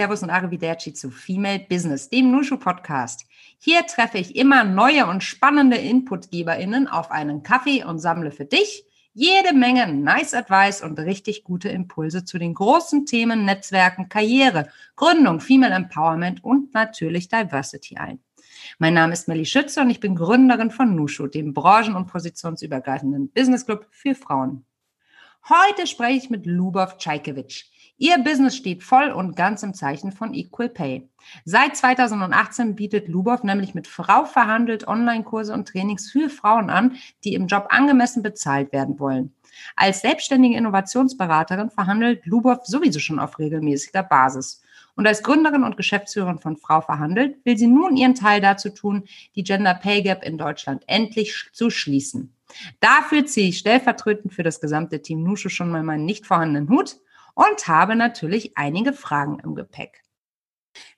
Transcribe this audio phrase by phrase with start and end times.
[0.00, 3.26] Servus und Arrivederci zu Female Business, dem Nushu Podcast.
[3.58, 8.86] Hier treffe ich immer neue und spannende InputgeberInnen auf einen Kaffee und sammle für dich
[9.12, 15.38] jede Menge Nice Advice und richtig gute Impulse zu den großen Themen Netzwerken, Karriere, Gründung,
[15.38, 18.20] Female Empowerment und natürlich Diversity ein.
[18.78, 23.28] Mein Name ist Melly Schütze und ich bin Gründerin von Nushu, dem branchen- und positionsübergreifenden
[23.32, 24.64] Business Club für Frauen.
[25.46, 27.66] Heute spreche ich mit Lubov Czajkewitsch.
[28.02, 31.06] Ihr Business steht voll und ganz im Zeichen von Equal Pay.
[31.44, 37.34] Seit 2018 bietet Lubov nämlich mit Frau verhandelt Online-Kurse und Trainings für Frauen an, die
[37.34, 39.34] im Job angemessen bezahlt werden wollen.
[39.76, 44.62] Als selbstständige Innovationsberaterin verhandelt Lubov sowieso schon auf regelmäßiger Basis.
[44.96, 49.04] Und als Gründerin und Geschäftsführerin von Frau Verhandelt will sie nun ihren Teil dazu tun,
[49.36, 52.34] die Gender Pay Gap in Deutschland endlich zu schließen.
[52.80, 56.98] Dafür ziehe ich stellvertretend für das gesamte Team Nusche schon mal meinen nicht vorhandenen Hut
[57.40, 60.02] und habe natürlich einige Fragen im Gepäck.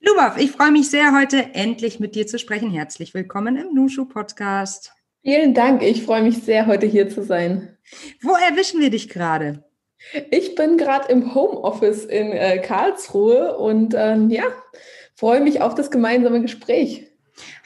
[0.01, 2.71] Lubov, ich freue mich sehr, heute endlich mit dir zu sprechen.
[2.71, 4.93] Herzlich willkommen im Nushu Podcast.
[5.23, 5.83] Vielen Dank.
[5.83, 7.79] Ich freue mich sehr, heute hier zu sein.
[8.23, 9.63] Wo erwischen wir dich gerade?
[10.33, 14.45] Ich bin gerade im Homeoffice in äh, Karlsruhe und ähm, ja,
[15.15, 17.12] freue mich auf das gemeinsame Gespräch.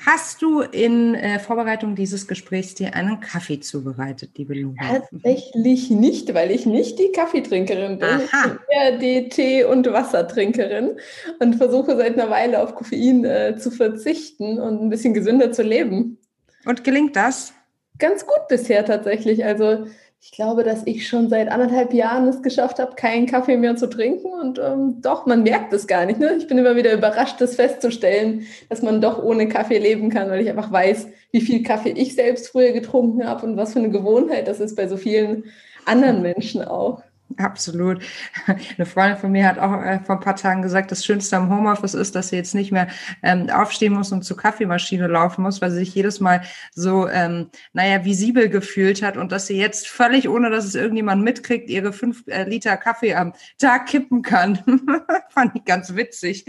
[0.05, 5.01] Hast du in äh, Vorbereitung dieses Gesprächs dir einen Kaffee zubereitet, liebe Luna?
[5.11, 8.09] Tatsächlich nicht, weil ich nicht die Kaffeetrinkerin bin.
[8.09, 8.21] Aha.
[8.21, 10.99] Ich bin eher die Tee- und Wassertrinkerin
[11.41, 15.63] und versuche seit einer Weile auf Koffein äh, zu verzichten und ein bisschen gesünder zu
[15.63, 16.19] leben.
[16.65, 17.53] Und gelingt das?
[17.99, 19.45] Ganz gut bisher tatsächlich.
[19.45, 19.87] Also
[20.27, 23.87] ich glaube, dass ich schon seit anderthalb Jahren es geschafft habe, keinen Kaffee mehr zu
[23.87, 24.27] trinken.
[24.27, 26.19] Und ähm, doch, man merkt es gar nicht.
[26.19, 26.35] Ne?
[26.37, 30.41] Ich bin immer wieder überrascht, das festzustellen, dass man doch ohne Kaffee leben kann, weil
[30.41, 33.91] ich einfach weiß, wie viel Kaffee ich selbst früher getrunken habe und was für eine
[33.91, 35.45] Gewohnheit das ist bei so vielen
[35.85, 37.03] anderen Menschen auch.
[37.39, 38.03] Absolut.
[38.47, 41.51] Eine Freundin von mir hat auch äh, vor ein paar Tagen gesagt, das Schönste am
[41.51, 42.87] Homeoffice ist, dass sie jetzt nicht mehr
[43.23, 46.43] ähm, aufstehen muss und zur Kaffeemaschine laufen muss, weil sie sich jedes Mal
[46.73, 51.25] so, ähm, naja, visibel gefühlt hat und dass sie jetzt völlig, ohne dass es irgendjemand
[51.25, 54.59] mitkriegt, ihre fünf äh, Liter Kaffee am Tag kippen kann.
[55.31, 56.47] Fand ich ganz witzig.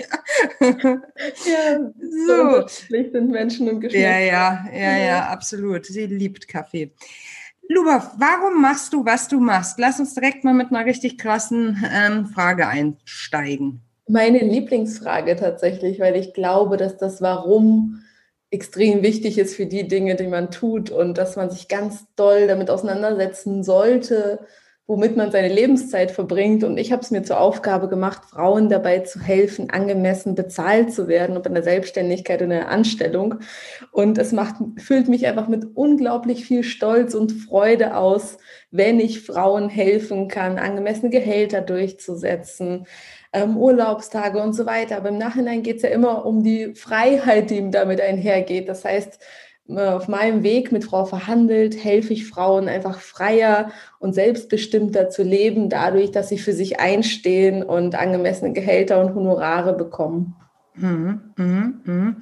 [0.60, 1.80] ja,
[2.28, 2.62] so.
[2.62, 4.02] so sind Menschen und Geschmack.
[4.02, 5.86] Ja, ja, ja, ja, absolut.
[5.88, 6.92] Sie liebt Kaffee.
[7.70, 9.78] Luba, warum machst du, was du machst?
[9.78, 13.82] Lass uns direkt mal mit einer richtig krassen ähm, Frage einsteigen.
[14.08, 18.04] Meine Lieblingsfrage tatsächlich, weil ich glaube, dass das Warum
[18.50, 22.48] extrem wichtig ist für die Dinge, die man tut und dass man sich ganz doll
[22.48, 24.40] damit auseinandersetzen sollte,
[24.88, 26.64] womit man seine Lebenszeit verbringt.
[26.64, 31.10] Und ich habe es mir zur Aufgabe gemacht, Frauen dabei zu helfen, angemessen bezahlt zu
[31.10, 33.36] werden, ob in der Selbstständigkeit oder in der Anstellung.
[33.92, 38.38] Und es macht, füllt mich einfach mit unglaublich viel Stolz und Freude aus,
[38.72, 42.88] wenn ich Frauen helfen kann, angemessene Gehälter durchzusetzen,
[43.34, 44.96] ähm, Urlaubstage und so weiter.
[44.96, 48.70] Aber im Nachhinein geht es ja immer um die Freiheit, die damit einhergeht.
[48.70, 49.20] Das heißt,
[49.70, 55.70] auf meinem Weg mit Frau verhandelt, helfe ich Frauen einfach freier und selbstbestimmter zu leben,
[55.70, 60.36] dadurch, dass sie für sich einstehen und angemessene Gehälter und Honorare bekommen.
[60.80, 62.16] Mhm, mhm, mhm.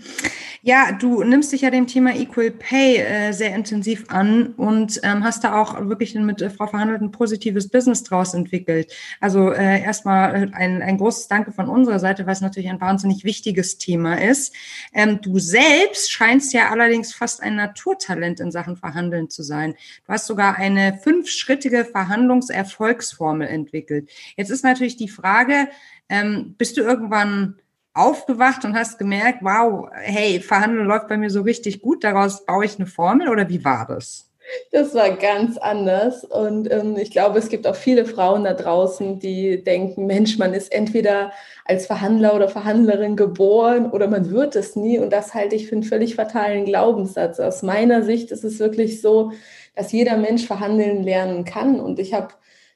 [0.61, 5.23] Ja, du nimmst dich ja dem Thema Equal Pay äh, sehr intensiv an und ähm,
[5.25, 8.93] hast da auch wirklich mit äh, Frau Verhandelt ein positives Business draus entwickelt.
[9.19, 12.79] Also äh, erstmal äh, ein, ein großes Danke von unserer Seite, weil es natürlich ein
[12.79, 14.55] wahnsinnig wichtiges Thema ist.
[14.93, 19.73] Ähm, du selbst scheinst ja allerdings fast ein Naturtalent in Sachen Verhandeln zu sein.
[20.07, 24.09] Du hast sogar eine fünfschrittige Verhandlungserfolgsformel entwickelt.
[24.37, 25.67] Jetzt ist natürlich die Frage,
[26.07, 27.55] ähm, bist du irgendwann
[27.95, 32.65] aufgewacht und hast gemerkt, wow, hey, Verhandeln läuft bei mir so richtig gut, daraus baue
[32.65, 34.29] ich eine Formel oder wie war das?
[34.71, 39.19] Das war ganz anders und ähm, ich glaube, es gibt auch viele Frauen da draußen,
[39.19, 41.31] die denken, Mensch, man ist entweder
[41.65, 45.75] als Verhandler oder Verhandlerin geboren oder man wird es nie und das halte ich für
[45.75, 47.39] einen völlig fatalen Glaubenssatz.
[47.39, 49.31] Aus meiner Sicht ist es wirklich so,
[49.75, 52.27] dass jeder Mensch verhandeln lernen kann und ich habe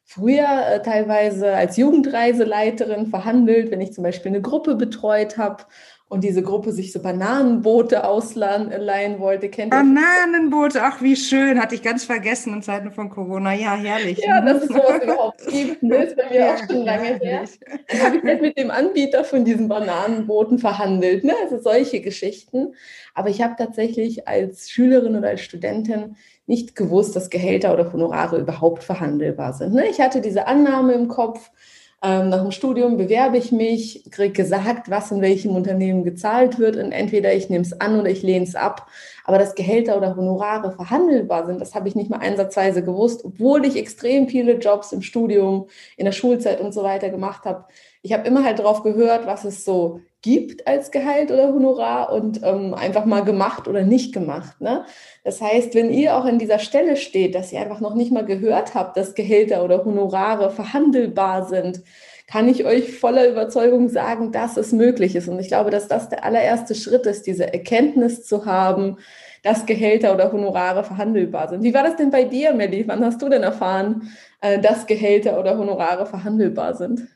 [0.09, 5.65] früher äh, teilweise als Jugendreiseleiterin verhandelt, wenn ich zum Beispiel eine Gruppe betreut habe
[6.09, 9.47] und diese Gruppe sich so Bananenboote ausleihen wollte.
[9.47, 13.53] Kennt Bananenboote, ach wie schön, hatte ich ganz vergessen in Zeiten von Corona.
[13.53, 14.17] Ja, herrlich.
[14.17, 17.43] Ja, dass es sowas überhaupt gibt, ne, ist bei mir ja, auch schon lange her.
[17.87, 21.33] Dann habe ich halt mit dem Anbieter von diesen Bananenbooten verhandelt, ne?
[21.43, 22.73] also solche Geschichten.
[23.13, 26.15] Aber ich habe tatsächlich als Schülerin oder als Studentin
[26.47, 29.75] nicht gewusst, dass Gehälter oder Honorare überhaupt verhandelbar sind.
[29.75, 29.87] Ne?
[29.87, 31.51] Ich hatte diese Annahme im Kopf,
[32.01, 36.77] ähm, nach dem Studium bewerbe ich mich, kriege gesagt, was in welchem Unternehmen gezahlt wird
[36.77, 38.87] und entweder ich nehme es an oder ich lehne es ab.
[39.25, 43.65] Aber dass Gehälter oder Honorare verhandelbar sind, das habe ich nicht mal einsatzweise gewusst, obwohl
[43.65, 45.67] ich extrem viele Jobs im Studium,
[45.97, 47.65] in der Schulzeit und so weiter gemacht habe.
[48.01, 52.41] Ich habe immer halt darauf gehört, was es so gibt als Gehalt oder Honorar und
[52.43, 54.59] ähm, einfach mal gemacht oder nicht gemacht.
[54.59, 54.83] Ne?
[55.23, 58.25] Das heißt, wenn ihr auch an dieser Stelle steht, dass ihr einfach noch nicht mal
[58.25, 61.81] gehört habt, dass Gehälter oder Honorare verhandelbar sind,
[62.27, 65.29] kann ich euch voller Überzeugung sagen, dass es möglich ist.
[65.29, 68.97] Und ich glaube, dass das der allererste Schritt ist, diese Erkenntnis zu haben,
[69.41, 71.63] dass Gehälter oder Honorare verhandelbar sind.
[71.63, 72.87] Wie war das denn bei dir, Melly?
[72.87, 74.11] Wann hast du denn erfahren,
[74.41, 77.07] äh, dass Gehälter oder Honorare verhandelbar sind?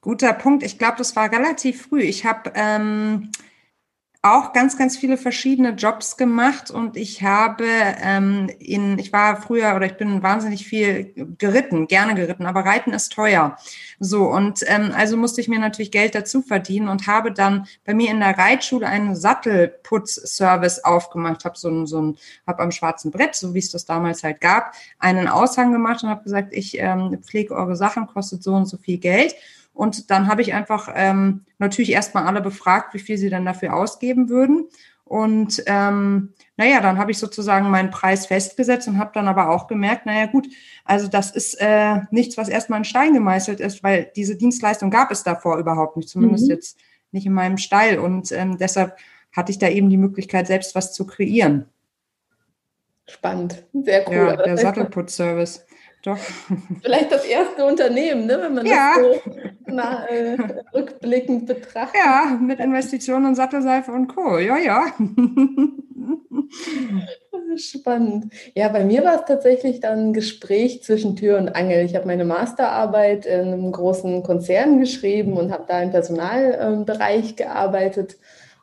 [0.00, 0.62] Guter Punkt.
[0.62, 2.00] Ich glaube, das war relativ früh.
[2.00, 3.30] Ich habe ähm,
[4.22, 9.74] auch ganz, ganz viele verschiedene Jobs gemacht und ich habe ähm, in, ich war früher
[9.74, 13.56] oder ich bin wahnsinnig viel geritten, gerne geritten, aber Reiten ist teuer.
[13.98, 17.94] So und ähm, also musste ich mir natürlich Geld dazu verdienen und habe dann bei
[17.94, 23.10] mir in der Reitschule einen Sattelputzservice aufgemacht, habe so ein, so ein, habe am schwarzen
[23.10, 26.78] Brett, so wie es das damals halt gab, einen Aushang gemacht und habe gesagt, ich
[26.78, 29.34] ähm, pflege eure Sachen, kostet so und so viel Geld.
[29.80, 33.72] Und dann habe ich einfach ähm, natürlich erstmal alle befragt, wie viel sie dann dafür
[33.74, 34.68] ausgeben würden.
[35.04, 39.68] Und ähm, naja, dann habe ich sozusagen meinen Preis festgesetzt und habe dann aber auch
[39.68, 40.48] gemerkt, naja gut,
[40.84, 45.10] also das ist äh, nichts, was erstmal in Stein gemeißelt ist, weil diese Dienstleistung gab
[45.10, 46.50] es davor überhaupt nicht, zumindest mhm.
[46.50, 46.78] jetzt
[47.10, 48.00] nicht in meinem Stall.
[48.00, 48.98] Und ähm, deshalb
[49.32, 51.64] hatte ich da eben die Möglichkeit, selbst was zu kreieren.
[53.06, 54.14] Spannend, sehr cool.
[54.14, 55.64] Ja, der Sattelputzservice.
[56.02, 56.18] Doch.
[56.82, 58.94] Vielleicht das erste Unternehmen, ne, wenn man ja.
[58.96, 59.20] das so
[59.66, 60.36] na, äh,
[60.74, 62.00] rückblickend betrachtet.
[62.02, 64.38] Ja, mit Investitionen und Sattelseife und Co.
[64.38, 64.86] Ja, ja.
[67.56, 68.32] Spannend.
[68.54, 71.84] Ja, bei mir war es tatsächlich dann ein Gespräch zwischen Tür und Angel.
[71.84, 78.16] Ich habe meine Masterarbeit in einem großen Konzern geschrieben und habe da im Personalbereich gearbeitet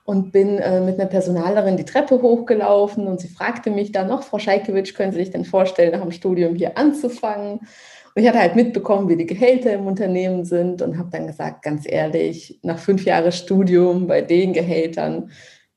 [0.07, 4.23] und bin äh, mit einer Personalerin die Treppe hochgelaufen und sie fragte mich dann noch,
[4.23, 7.59] Frau Scheikewitsch, können Sie sich denn vorstellen, nach dem Studium hier anzufangen?
[7.59, 11.61] Und ich hatte halt mitbekommen, wie die Gehälter im Unternehmen sind und habe dann gesagt,
[11.61, 15.29] ganz ehrlich, nach fünf Jahren Studium bei den Gehältern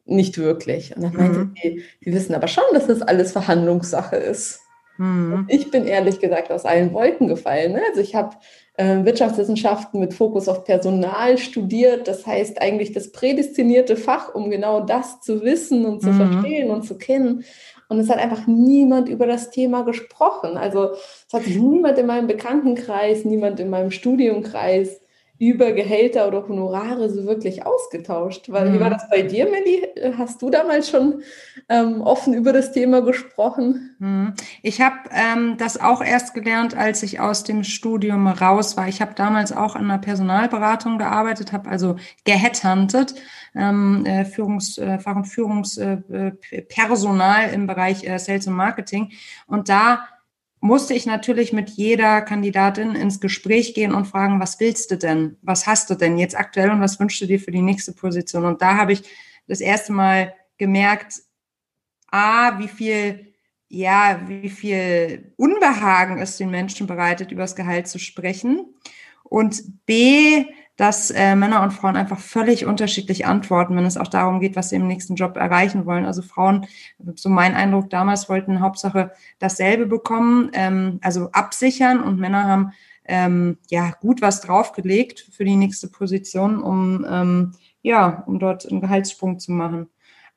[0.04, 0.94] nicht wirklich.
[0.94, 1.54] Und dann meinte mhm.
[1.60, 4.60] sie, Sie wissen aber schon, dass das alles Verhandlungssache ist.
[4.96, 5.46] Mhm.
[5.48, 7.72] Ich bin ehrlich gesagt aus allen Wolken gefallen.
[7.72, 7.80] Ne?
[7.88, 8.36] Also ich habe
[9.04, 12.08] Wirtschaftswissenschaften mit Fokus auf Personal studiert.
[12.08, 16.16] Das heißt eigentlich das prädestinierte Fach, um genau das zu wissen und zu mhm.
[16.16, 17.44] verstehen und zu kennen.
[17.88, 20.56] Und es hat einfach niemand über das Thema gesprochen.
[20.56, 24.99] Also es hat sich niemand in meinem Bekanntenkreis, niemand in meinem Studiumkreis
[25.40, 28.52] über Gehälter oder Honorare so wirklich ausgetauscht.
[28.52, 28.74] Weil, mhm.
[28.74, 28.92] Wie war mhm.
[28.92, 29.88] das bei dir, Melly?
[30.18, 31.22] Hast du damals schon
[31.70, 33.96] ähm, offen über das Thema gesprochen?
[33.98, 34.34] Mhm.
[34.62, 38.86] Ich habe ähm, das auch erst gelernt, als ich aus dem Studium raus war.
[38.86, 43.14] Ich habe damals auch in einer Personalberatung gearbeitet, habe also geheadhuntet,
[43.54, 49.12] ähm, äh, Führungs, äh, Fach- und Führungspersonal äh, im Bereich äh, Sales und Marketing.
[49.46, 50.06] Und da
[50.60, 55.38] musste ich natürlich mit jeder Kandidatin ins Gespräch gehen und fragen, was willst du denn?
[55.42, 58.44] Was hast du denn jetzt aktuell und was wünschst du dir für die nächste Position?
[58.44, 59.02] Und da habe ich
[59.48, 61.22] das erste Mal gemerkt,
[62.10, 63.32] A, wie viel,
[63.68, 68.74] ja, wie viel Unbehagen es den Menschen bereitet, über das Gehalt zu sprechen.
[69.30, 70.44] Und B,
[70.76, 74.70] dass äh, Männer und Frauen einfach völlig unterschiedlich antworten, wenn es auch darum geht, was
[74.70, 76.04] sie im nächsten Job erreichen wollen.
[76.04, 76.66] Also Frauen,
[77.14, 82.72] so mein Eindruck damals, wollten Hauptsache dasselbe bekommen, ähm, also absichern und Männer haben
[83.04, 88.80] ähm, ja gut was draufgelegt für die nächste Position, um ähm, ja, um dort einen
[88.80, 89.88] Gehaltssprung zu machen.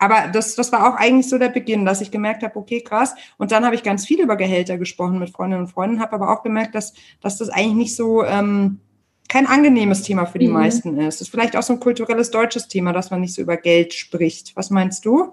[0.04, 3.16] Aber das, das war auch eigentlich so der Beginn, dass ich gemerkt habe, okay, krass.
[3.38, 6.30] Und dann habe ich ganz viel über Gehälter gesprochen mit Freundinnen und Freunden, habe aber
[6.30, 8.82] auch gemerkt, dass, dass das eigentlich nicht so ähm,
[9.30, 10.56] kein angenehmes Thema für die mhm.
[10.56, 11.22] meisten ist.
[11.22, 13.94] Das ist vielleicht auch so ein kulturelles deutsches Thema, dass man nicht so über Geld
[13.94, 14.58] spricht.
[14.58, 15.32] Was meinst du?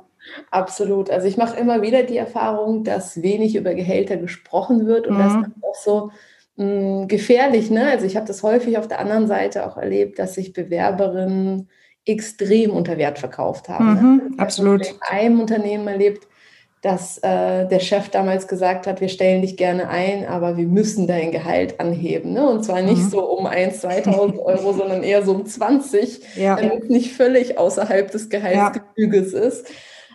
[0.52, 1.10] Absolut.
[1.10, 5.18] Also ich mache immer wieder die Erfahrung, dass wenig über Gehälter gesprochen wird und mhm.
[5.18, 6.10] das ist auch so
[6.62, 7.70] mh, mm, gefährlich.
[7.70, 7.90] Ne?
[7.90, 11.68] Also ich habe das häufig auf der anderen Seite auch erlebt, dass sich Bewerberinnen
[12.12, 13.94] extrem unter Wert verkauft haben.
[13.94, 14.00] Ne?
[14.00, 14.38] Mhm, ne?
[14.38, 14.82] Absolut.
[14.82, 16.26] Ich habe in einem Unternehmen erlebt,
[16.82, 21.06] dass äh, der Chef damals gesagt hat, wir stellen dich gerne ein, aber wir müssen
[21.06, 22.32] dein Gehalt anheben.
[22.32, 22.48] Ne?
[22.48, 23.10] Und zwar nicht mhm.
[23.10, 26.56] so um 1, 2000 Euro, sondern eher so um 20, ja.
[26.56, 29.40] damit es nicht völlig außerhalb des Gehaltsgefüges ja.
[29.40, 29.66] ist.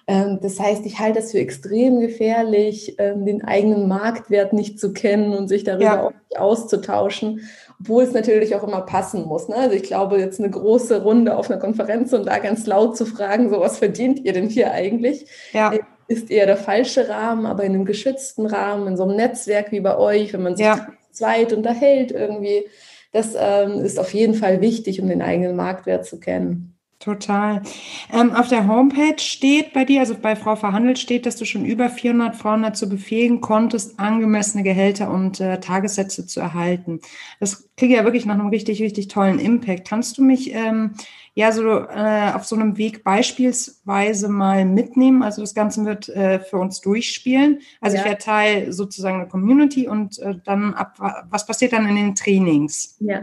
[0.07, 4.91] Ähm, das heißt, ich halte es für extrem gefährlich, ähm, den eigenen Marktwert nicht zu
[4.93, 6.03] kennen und sich darüber ja.
[6.03, 7.41] auch nicht auszutauschen
[7.79, 9.48] obwohl es natürlich auch immer passen muss.
[9.48, 9.55] Ne?
[9.55, 13.05] Also ich glaube, jetzt eine große Runde auf einer Konferenz und da ganz laut zu
[13.05, 15.27] fragen, so was verdient ihr denn hier eigentlich?
[15.51, 15.74] Ja.
[15.74, 19.72] Äh, ist eher der falsche Rahmen, aber in einem geschützten Rahmen, in so einem Netzwerk
[19.72, 20.88] wie bei euch, wenn man sich ja.
[21.12, 22.65] zweit unterhält irgendwie,
[23.12, 26.75] das ähm, ist auf jeden Fall wichtig, um den eigenen Marktwert zu kennen.
[26.99, 27.61] Total.
[28.11, 31.65] Ähm, auf der Homepage steht bei dir, also bei Frau Verhandelt steht, dass du schon
[31.65, 37.01] über 400 Frauen dazu befähigen konntest, angemessene Gehälter und äh, Tagessätze zu erhalten.
[37.41, 39.87] Das kriege ja wirklich nach einem richtig, richtig tollen Impact.
[39.87, 40.95] Kannst du mich ähm,
[41.33, 45.21] ja so äh, auf so einem Weg beispielsweise mal mitnehmen?
[45.21, 47.59] Also das Ganze wird äh, für uns durchspielen.
[47.81, 48.03] Also ja.
[48.03, 50.95] ich werde Teil sozusagen der Community und äh, dann ab,
[51.29, 52.95] was passiert dann in den Trainings?
[53.01, 53.21] Ja.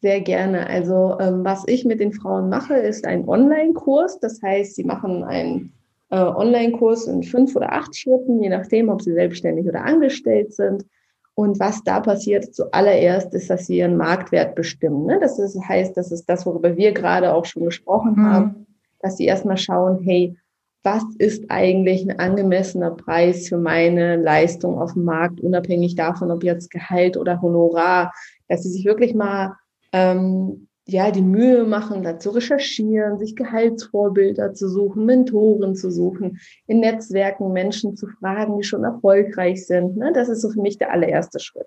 [0.00, 0.66] Sehr gerne.
[0.66, 4.18] Also ähm, was ich mit den Frauen mache, ist ein Online-Kurs.
[4.20, 5.72] Das heißt, sie machen einen
[6.10, 10.86] äh, Online-Kurs in fünf oder acht Schritten, je nachdem, ob sie selbstständig oder angestellt sind.
[11.34, 15.06] Und was da passiert zuallererst, ist, dass sie ihren Marktwert bestimmen.
[15.06, 15.18] Ne?
[15.20, 18.26] Das ist, heißt, das ist das, worüber wir gerade auch schon gesprochen mhm.
[18.26, 18.66] haben,
[19.00, 20.36] dass sie erstmal schauen, hey,
[20.82, 26.42] was ist eigentlich ein angemessener Preis für meine Leistung auf dem Markt, unabhängig davon, ob
[26.42, 28.12] jetzt Gehalt oder Honorar,
[28.48, 29.56] dass sie sich wirklich mal
[29.92, 36.40] ähm, ja, die Mühe machen, da zu recherchieren, sich Gehaltsvorbilder zu suchen, Mentoren zu suchen,
[36.66, 39.96] in Netzwerken Menschen zu fragen, die schon erfolgreich sind.
[39.96, 40.12] Ne?
[40.12, 41.66] Das ist so für mich der allererste Schritt.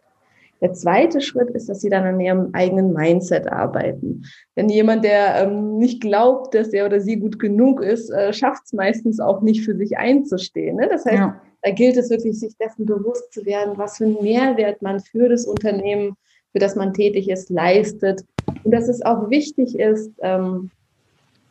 [0.62, 4.24] Der zweite Schritt ist, dass sie dann an ihrem eigenen Mindset arbeiten.
[4.56, 8.64] Denn jemand, der ähm, nicht glaubt, dass er oder sie gut genug ist, äh, schafft
[8.66, 10.78] es meistens auch nicht für sich einzustehen.
[10.78, 10.88] Ne?
[10.90, 11.42] Das heißt, ja.
[11.62, 15.28] da gilt es wirklich, sich dessen bewusst zu werden, was für einen Mehrwert man für
[15.28, 16.16] das Unternehmen
[16.54, 18.24] für das man tätig ist, leistet.
[18.64, 20.70] Und dass es auch wichtig ist, ähm,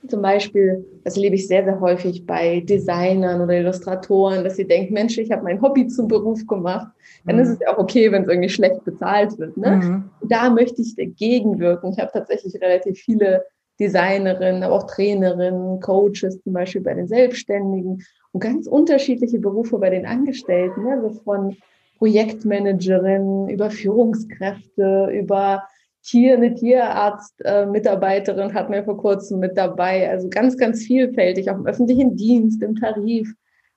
[0.08, 4.94] zum Beispiel, das erlebe ich sehr, sehr häufig bei Designern oder Illustratoren, dass sie denken,
[4.94, 6.88] Mensch, ich habe mein Hobby zum Beruf gemacht.
[7.24, 7.42] Dann mhm.
[7.42, 9.56] ist es ja auch okay, wenn es irgendwie schlecht bezahlt wird.
[9.56, 9.76] Ne?
[9.76, 10.10] Mhm.
[10.28, 11.92] Da möchte ich dagegen wirken.
[11.92, 13.44] Ich habe tatsächlich relativ viele
[13.78, 19.90] Designerinnen, aber auch Trainerinnen, Coaches zum Beispiel bei den Selbstständigen und ganz unterschiedliche Berufe bei
[19.90, 20.82] den Angestellten.
[20.82, 21.00] Ne?
[21.00, 21.56] Also von
[22.02, 25.62] Projektmanagerin, über Führungskräfte, über
[26.02, 30.10] Tier, eine Tierarzt-Mitarbeiterin äh, hatten wir vor kurzem mit dabei.
[30.10, 33.32] Also ganz, ganz vielfältig, auch im öffentlichen Dienst, im Tarif.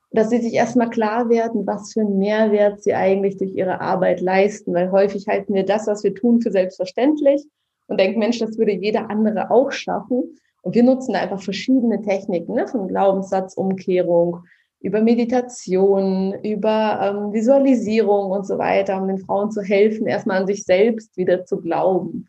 [0.10, 4.22] Dass sie sich erstmal klar werden, was für einen Mehrwert sie eigentlich durch ihre Arbeit
[4.22, 4.74] leisten.
[4.74, 7.46] Weil häufig halten wir das, was wir tun, für selbstverständlich
[7.86, 10.40] und denken, Mensch, das würde jeder andere auch schaffen.
[10.64, 14.46] Und wir nutzen einfach verschiedene Techniken, ne, von Glaubenssatzumkehrung
[14.86, 20.48] über Meditation, über ähm, Visualisierung und so weiter, um den Frauen zu helfen, erstmal an
[20.48, 22.28] sich selbst wieder zu glauben.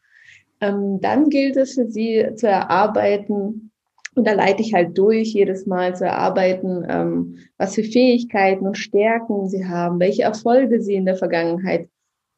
[0.62, 3.72] Ähm, dann gilt es für sie zu erarbeiten,
[4.14, 8.78] und da leite ich halt durch, jedes Mal zu erarbeiten, ähm, was für Fähigkeiten und
[8.78, 11.90] Stärken sie haben, welche Erfolge sie in der Vergangenheit,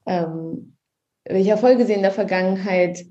[0.05, 0.75] ähm,
[1.25, 3.05] welche Erfolge sie in der Vergangenheit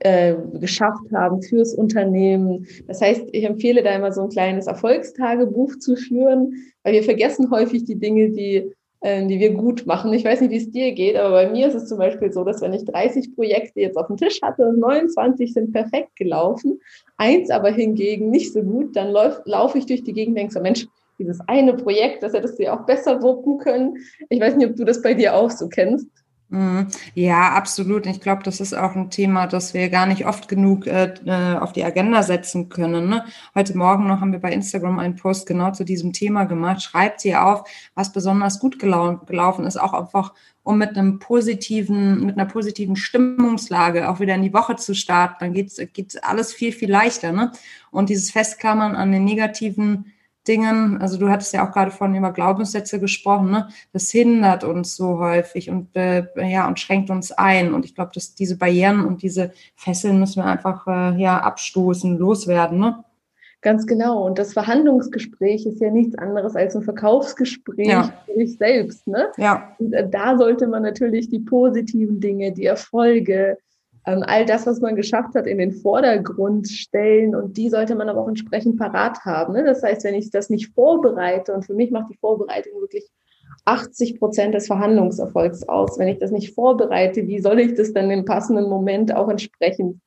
[0.00, 2.66] äh, geschafft haben fürs Unternehmen.
[2.86, 7.50] Das heißt, ich empfehle da immer so ein kleines Erfolgstagebuch zu führen, weil wir vergessen
[7.50, 10.12] häufig die Dinge, die, äh, die wir gut machen.
[10.12, 12.44] Ich weiß nicht, wie es dir geht, aber bei mir ist es zum Beispiel so,
[12.44, 16.80] dass wenn ich 30 Projekte jetzt auf dem Tisch hatte, 29 sind perfekt gelaufen,
[17.16, 20.60] eins aber hingegen nicht so gut, dann laufe ich durch die Gegend und denke so,
[20.60, 20.86] Mensch,
[21.18, 23.96] dieses eine Projekt, das hättest du ja auch besser wuppen können.
[24.28, 26.06] Ich weiß nicht, ob du das bei dir auch so kennst.
[26.48, 26.86] Mhm.
[27.14, 28.06] Ja, absolut.
[28.06, 31.58] Ich glaube, das ist auch ein Thema, das wir gar nicht oft genug äh, äh,
[31.58, 33.08] auf die Agenda setzen können.
[33.08, 33.24] Ne?
[33.56, 36.82] Heute Morgen noch haben wir bei Instagram einen Post genau zu diesem Thema gemacht.
[36.82, 42.24] Schreibt sie auf, was besonders gut gelau gelaufen ist, auch einfach, um mit einem positiven,
[42.24, 45.36] mit einer positiven Stimmungslage auch wieder in die Woche zu starten.
[45.40, 47.32] Dann geht's geht's alles viel, viel leichter.
[47.32, 47.50] Ne?
[47.90, 50.12] Und dieses Festklammern an den negativen
[50.48, 53.68] Dingen, also du hattest ja auch gerade vorhin über Glaubenssätze gesprochen, ne?
[53.92, 57.74] das hindert uns so häufig und äh, ja und schränkt uns ein.
[57.74, 62.18] Und ich glaube, dass diese Barrieren und diese Fesseln müssen wir einfach äh, ja abstoßen,
[62.18, 62.78] loswerden.
[62.78, 63.04] Ne?
[63.62, 64.24] Ganz genau.
[64.24, 68.12] Und das Verhandlungsgespräch ist ja nichts anderes als ein Verkaufsgespräch ja.
[68.24, 69.06] für sich selbst.
[69.08, 69.28] Ne?
[69.38, 69.74] Ja.
[69.78, 73.58] Und äh, da sollte man natürlich die positiven Dinge, die Erfolge,
[74.06, 78.08] ähm, all das, was man geschafft hat, in den Vordergrund stellen und die sollte man
[78.08, 79.54] aber auch entsprechend parat haben.
[79.54, 79.64] Ne?
[79.64, 83.04] Das heißt, wenn ich das nicht vorbereite und für mich macht die Vorbereitung wirklich
[83.64, 85.98] 80 Prozent des Verhandlungserfolgs aus.
[85.98, 90.00] Wenn ich das nicht vorbereite, wie soll ich das dann im passenden Moment auch entsprechend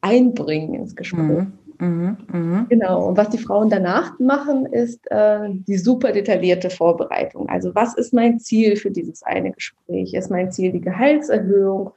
[0.00, 1.20] einbringen ins Gespräch?
[1.20, 1.52] Mhm.
[1.78, 2.66] Mhm, mh.
[2.68, 3.08] Genau.
[3.08, 7.48] Und was die Frauen danach machen, ist äh, die super detaillierte Vorbereitung.
[7.48, 10.14] Also was ist mein Ziel für dieses eine Gespräch?
[10.14, 11.90] Ist mein Ziel die Gehaltserhöhung?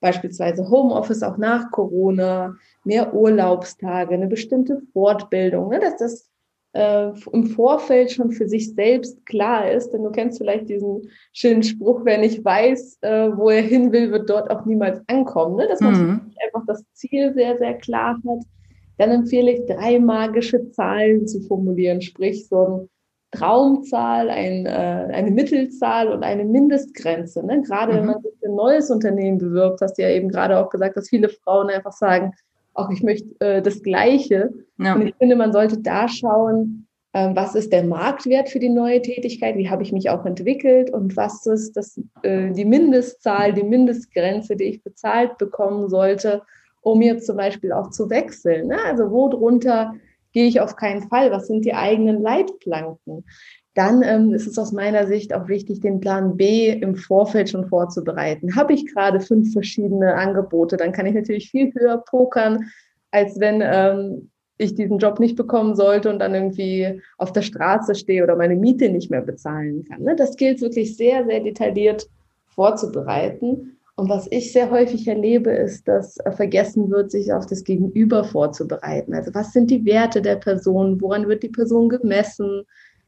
[0.00, 6.30] Beispielsweise Homeoffice auch nach Corona, mehr Urlaubstage, eine bestimmte Fortbildung, ne, dass das
[6.72, 9.90] äh, im Vorfeld schon für sich selbst klar ist.
[9.90, 14.10] Denn du kennst vielleicht diesen schönen Spruch, wer nicht weiß, äh, wo er hin will,
[14.12, 15.56] wird dort auch niemals ankommen.
[15.56, 15.66] Ne?
[15.68, 16.20] Dass man mhm.
[16.44, 18.44] einfach das Ziel sehr, sehr klar hat.
[18.98, 22.88] Dann empfehle ich, drei magische Zahlen zu formulieren, sprich so ein
[23.32, 27.44] Traumzahl, ein, äh, eine Mittelzahl und eine Mindestgrenze.
[27.46, 27.62] Ne?
[27.62, 27.96] Gerade mhm.
[27.96, 30.96] wenn man sich für ein neues Unternehmen bewirbt, hast du ja eben gerade auch gesagt,
[30.96, 32.32] dass viele Frauen einfach sagen,
[32.74, 34.50] auch ich möchte äh, das Gleiche.
[34.78, 34.94] Ja.
[34.94, 39.02] Und ich finde, man sollte da schauen, äh, was ist der Marktwert für die neue
[39.02, 43.64] Tätigkeit, wie habe ich mich auch entwickelt und was ist das, äh, die Mindestzahl, die
[43.64, 46.42] Mindestgrenze, die ich bezahlt bekommen sollte,
[46.82, 48.68] um jetzt zum Beispiel auch zu wechseln.
[48.68, 48.78] Ne?
[48.86, 49.94] Also wo drunter
[50.32, 51.30] gehe ich auf keinen Fall?
[51.30, 53.24] Was sind die eigenen Leitplanken?
[53.74, 57.68] Dann ähm, ist es aus meiner Sicht auch wichtig, den Plan B im Vorfeld schon
[57.68, 58.56] vorzubereiten.
[58.56, 62.70] Habe ich gerade fünf verschiedene Angebote, dann kann ich natürlich viel höher pokern,
[63.12, 67.94] als wenn ähm, ich diesen Job nicht bekommen sollte und dann irgendwie auf der Straße
[67.94, 70.02] stehe oder meine Miete nicht mehr bezahlen kann.
[70.02, 70.16] Ne?
[70.16, 72.08] Das gilt wirklich sehr, sehr detailliert
[72.48, 73.78] vorzubereiten.
[74.00, 78.24] Und was ich sehr häufig erlebe, ist, dass äh, vergessen wird, sich auf das Gegenüber
[78.24, 79.12] vorzubereiten.
[79.12, 80.98] Also was sind die Werte der Person?
[81.02, 82.62] Woran wird die Person gemessen?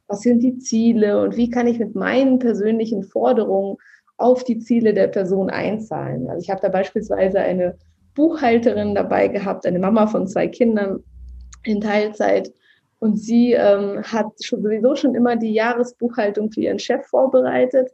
[0.08, 1.22] Was sind die Ziele?
[1.22, 3.78] Und wie kann ich mit meinen persönlichen Forderungen
[4.18, 6.28] auf die Ziele der Person einzahlen?
[6.28, 7.78] Also ich habe da beispielsweise eine
[8.14, 11.02] Buchhalterin dabei gehabt, eine Mama von zwei Kindern
[11.64, 12.52] in Teilzeit.
[12.98, 17.92] Und sie ähm, hat schon, sowieso schon immer die Jahresbuchhaltung für ihren Chef vorbereitet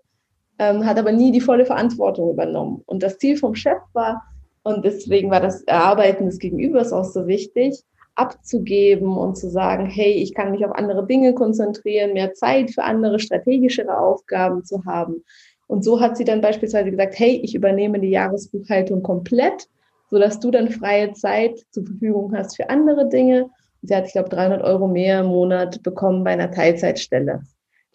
[0.58, 2.82] ähm, hat aber nie die volle Verantwortung übernommen.
[2.86, 4.22] Und das Ziel vom Chef war,
[4.62, 7.82] und deswegen war das Erarbeiten des Gegenübers auch so wichtig,
[8.16, 12.82] abzugeben und zu sagen, hey, ich kann mich auf andere Dinge konzentrieren, mehr Zeit für
[12.82, 15.24] andere strategischere Aufgaben zu haben.
[15.68, 19.68] Und so hat sie dann beispielsweise gesagt, hey, ich übernehme die Jahresbuchhaltung komplett,
[20.10, 23.44] sodass du dann freie Zeit zur Verfügung hast für andere Dinge.
[23.44, 27.42] Und sie hat, ich glaube, 300 Euro mehr im Monat bekommen bei einer Teilzeitstelle.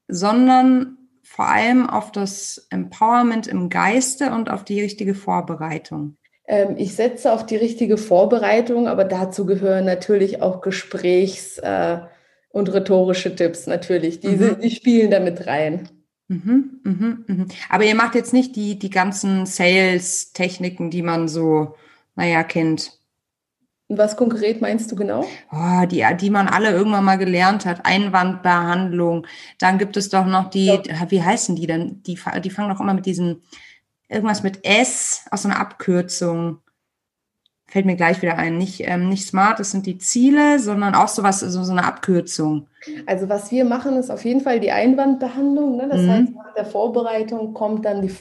[0.08, 6.18] sondern vor allem auf das Empowerment im Geiste und auf die richtige Vorbereitung.
[6.50, 12.00] Ähm, ich setze auf die richtige Vorbereitung, aber dazu gehören natürlich auch Gesprächs- äh,
[12.50, 14.20] und rhetorische Tipps natürlich.
[14.20, 14.58] Die, mhm.
[14.60, 15.88] die spielen damit rein.
[16.28, 17.48] Mhm, mhm, mhm.
[17.70, 21.76] Aber ihr macht jetzt nicht die, die ganzen Sales-Techniken, die man so,
[22.16, 22.98] naja, kennt.
[23.88, 25.26] Was konkret meinst du genau?
[25.52, 27.86] Oh, die, die man alle irgendwann mal gelernt hat.
[27.86, 29.28] Einwandbehandlung.
[29.60, 30.82] Dann gibt es doch noch die, ja.
[31.10, 32.02] wie heißen die denn?
[32.04, 33.44] Die, die fangen doch immer mit diesen
[34.10, 36.60] irgendwas mit S aus so einer Abkürzung.
[37.68, 38.58] Fällt mir gleich wieder ein.
[38.58, 42.68] Nicht, ähm, nicht smart, das sind die Ziele, sondern auch sowas, so, so eine Abkürzung.
[43.06, 45.78] Also was wir machen, ist auf jeden Fall die Einwandbehandlung.
[45.78, 45.88] Ne?
[45.90, 46.10] Das mhm.
[46.10, 48.16] heißt, nach der Vorbereitung kommt dann die,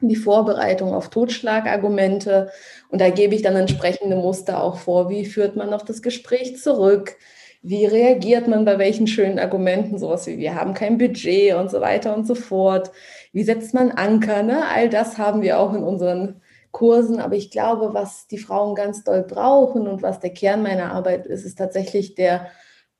[0.00, 2.50] die Vorbereitung auf Totschlagargumente.
[2.88, 5.10] Und da gebe ich dann entsprechende Muster auch vor.
[5.10, 7.16] Wie führt man auf das Gespräch zurück?
[7.60, 9.98] Wie reagiert man bei welchen schönen Argumenten?
[9.98, 12.92] Sowas wie wir haben kein Budget und so weiter und so fort.
[13.36, 14.42] Wie setzt man Anker?
[14.42, 14.64] Ne?
[14.66, 17.20] All das haben wir auch in unseren Kursen.
[17.20, 21.26] Aber ich glaube, was die Frauen ganz doll brauchen und was der Kern meiner Arbeit
[21.26, 22.46] ist, ist tatsächlich der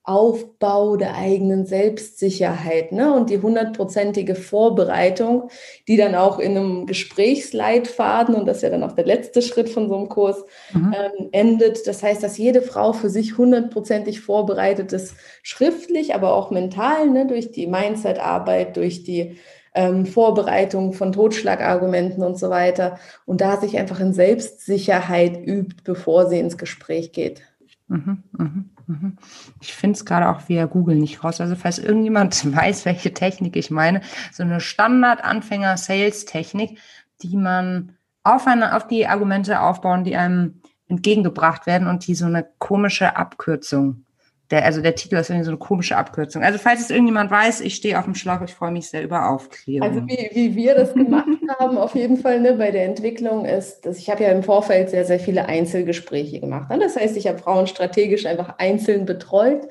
[0.02, 3.14] Aufbau der eigenen Selbstsicherheit ne?
[3.14, 5.48] und die hundertprozentige Vorbereitung,
[5.88, 9.70] die dann auch in einem Gesprächsleitfaden, und das ist ja dann auch der letzte Schritt
[9.70, 10.44] von so einem Kurs,
[10.74, 10.94] mhm.
[10.94, 11.86] ähm, endet.
[11.86, 17.26] Das heißt, dass jede Frau für sich hundertprozentig vorbereitet ist, schriftlich, aber auch mental, ne?
[17.26, 19.38] durch die Mindset-Arbeit, durch die
[19.76, 22.98] ähm, Vorbereitung von Totschlagargumenten und so weiter.
[23.26, 27.42] Und da sich einfach in Selbstsicherheit übt, bevor sie ins Gespräch geht.
[27.88, 29.18] Mhm, mhm, mhm.
[29.60, 31.42] Ich finde es gerade auch via Google nicht raus.
[31.42, 34.00] Also falls irgendjemand weiß, welche Technik ich meine,
[34.32, 36.78] so eine Standard-Anfänger-Sales-Technik,
[37.22, 37.92] die man
[38.24, 43.16] auf, eine, auf die Argumente aufbauen, die einem entgegengebracht werden und die so eine komische
[43.16, 44.05] Abkürzung
[44.50, 46.42] der, also der Titel ist irgendwie so eine komische Abkürzung.
[46.42, 49.28] Also falls es irgendjemand weiß, ich stehe auf dem Schlauch, ich freue mich sehr über
[49.30, 49.88] Aufklärung.
[49.88, 51.26] Also wie, wie wir das gemacht
[51.58, 54.90] haben, auf jeden Fall ne, bei der Entwicklung ist, dass ich habe ja im Vorfeld
[54.90, 56.70] sehr, sehr viele Einzelgespräche gemacht.
[56.70, 56.78] Ne?
[56.78, 59.66] Das heißt, ich habe Frauen strategisch einfach einzeln betreut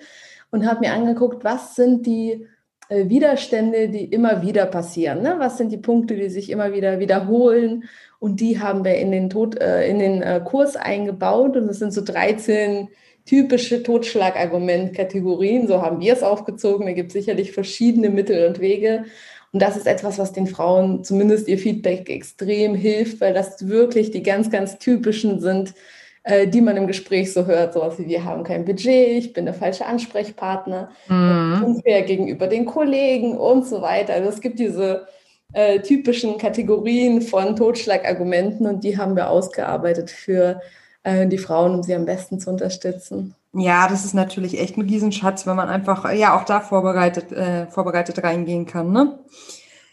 [0.52, 2.46] und habe mir angeguckt, was sind die
[2.90, 5.22] äh, Widerstände, die immer wieder passieren.
[5.22, 5.36] Ne?
[5.38, 7.86] Was sind die Punkte, die sich immer wieder wiederholen?
[8.20, 11.56] Und die haben wir in den, Tod, äh, in den äh, Kurs eingebaut.
[11.56, 12.90] Und das sind so 13
[13.26, 15.68] typische Totschlagargument-Kategorien.
[15.68, 16.86] So haben wir es aufgezogen.
[16.86, 19.06] Da gibt es sicherlich verschiedene Mittel und Wege.
[19.52, 24.12] Und das ist etwas, was den Frauen zumindest ihr Feedback extrem hilft, weil das wirklich
[24.12, 25.74] die ganz, ganz typischen sind,
[26.24, 27.74] äh, die man im Gespräch so hört.
[27.74, 31.64] Sowas wie, wir haben kein Budget, ich bin der falsche Ansprechpartner, mhm.
[31.64, 34.14] unfair gegenüber den Kollegen und so weiter.
[34.14, 35.08] Also es gibt diese
[35.54, 40.60] äh, typischen Kategorien von Totschlagargumenten und die haben wir ausgearbeitet für
[41.06, 43.36] äh, die Frauen, um sie am besten zu unterstützen.
[43.54, 47.68] Ja, das ist natürlich echt ein Riesenschatz, wenn man einfach ja auch da vorbereitet, äh,
[47.68, 48.92] vorbereitet reingehen kann.
[48.92, 49.18] Ne?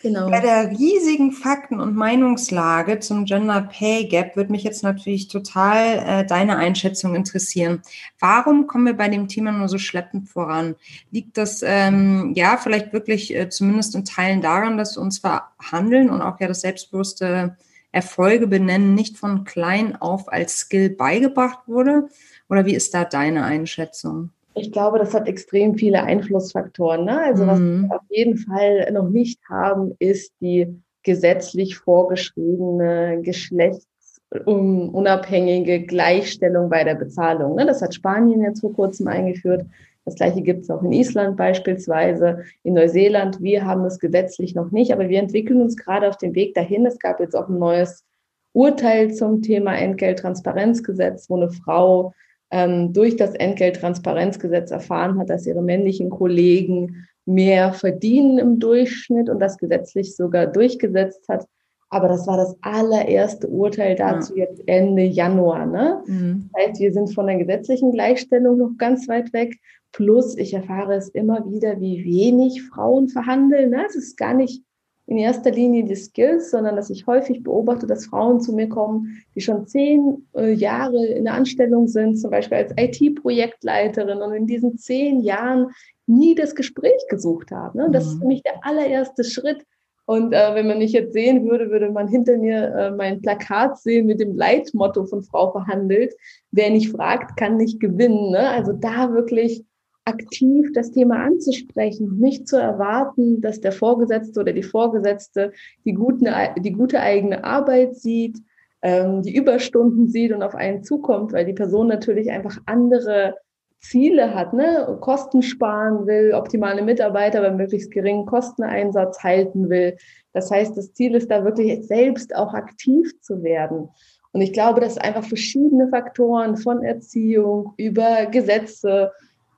[0.02, 0.28] Genau.
[0.28, 5.98] Bei der riesigen Fakten- und Meinungslage zum Gender Pay Gap würde mich jetzt natürlich total
[5.98, 7.82] äh, deine Einschätzung interessieren.
[8.18, 10.74] Warum kommen wir bei dem Thema nur so schleppend voran?
[11.12, 16.20] Liegt das ähm, ja vielleicht wirklich äh, zumindest in Teilen daran, dass uns Verhandeln und
[16.20, 17.56] auch ja das selbstbewusste
[17.92, 22.08] Erfolge benennen nicht von klein auf als Skill beigebracht wurde?
[22.48, 24.30] Oder wie ist da deine Einschätzung?
[24.54, 27.04] Ich glaube, das hat extrem viele Einflussfaktoren.
[27.04, 27.22] Ne?
[27.22, 27.88] Also was mhm.
[27.88, 30.66] wir auf jeden Fall noch nicht haben, ist die
[31.02, 37.56] gesetzlich vorgeschriebene geschlechtsunabhängige Gleichstellung bei der Bezahlung.
[37.56, 37.66] Ne?
[37.66, 39.66] Das hat Spanien jetzt vor kurzem eingeführt.
[40.04, 43.40] Das gleiche gibt es auch in Island beispielsweise, in Neuseeland.
[43.40, 46.86] Wir haben es gesetzlich noch nicht, aber wir entwickeln uns gerade auf dem Weg dahin.
[46.86, 48.04] Es gab jetzt auch ein neues
[48.52, 52.12] Urteil zum Thema Entgelttransparenzgesetz, wo eine Frau
[52.50, 59.40] ähm, durch das Entgelttransparenzgesetz erfahren hat, dass ihre männlichen Kollegen mehr verdienen im Durchschnitt und
[59.40, 61.46] das gesetzlich sogar durchgesetzt hat.
[61.88, 64.46] Aber das war das allererste Urteil dazu ja.
[64.46, 65.66] jetzt Ende Januar.
[65.66, 66.02] Ne?
[66.06, 66.50] Mhm.
[66.52, 69.58] Das heißt, wir sind von der gesetzlichen Gleichstellung noch ganz weit weg.
[69.92, 73.70] Plus, ich erfahre es immer wieder, wie wenig Frauen verhandeln.
[73.70, 73.84] Ne?
[73.86, 74.62] Es ist gar nicht
[75.06, 79.22] in erster Linie die Skills, sondern dass ich häufig beobachte, dass Frauen zu mir kommen,
[79.34, 84.46] die schon zehn äh, Jahre in der Anstellung sind, zum Beispiel als IT-Projektleiterin und in
[84.46, 85.68] diesen zehn Jahren
[86.06, 87.78] nie das Gespräch gesucht haben.
[87.78, 87.90] Ne?
[87.90, 88.20] Das ist mhm.
[88.20, 89.64] für mich der allererste Schritt.
[90.04, 93.78] Und äh, wenn man mich jetzt sehen würde, würde man hinter mir äh, mein Plakat
[93.78, 96.14] sehen mit dem Leitmotto von Frau verhandelt.
[96.50, 98.30] Wer nicht fragt, kann nicht gewinnen.
[98.30, 98.48] Ne?
[98.48, 99.64] Also da wirklich
[100.04, 105.52] aktiv das Thema anzusprechen, nicht zu erwarten, dass der Vorgesetzte oder die Vorgesetzte
[105.84, 108.38] die, guten, die gute eigene Arbeit sieht,
[108.82, 113.36] ähm, die Überstunden sieht und auf einen zukommt, weil die Person natürlich einfach andere
[113.78, 114.96] Ziele hat, ne?
[115.00, 119.96] Kosten sparen will, optimale Mitarbeiter bei möglichst geringen Kosteneinsatz halten will.
[120.32, 123.88] Das heißt, das Ziel ist da wirklich selbst auch aktiv zu werden.
[124.32, 129.12] Und ich glaube, dass einfach verschiedene Faktoren von Erziehung über Gesetze,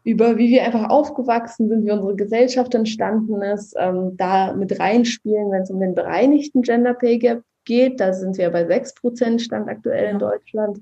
[0.04, 5.50] über wie wir einfach aufgewachsen sind, wie unsere Gesellschaft entstanden ist, ähm, da mit reinspielen,
[5.50, 8.00] wenn es um den bereinigten Gender Pay Gap geht.
[8.00, 10.80] Da sind wir bei sechs Prozent Stand aktuell in Deutschland.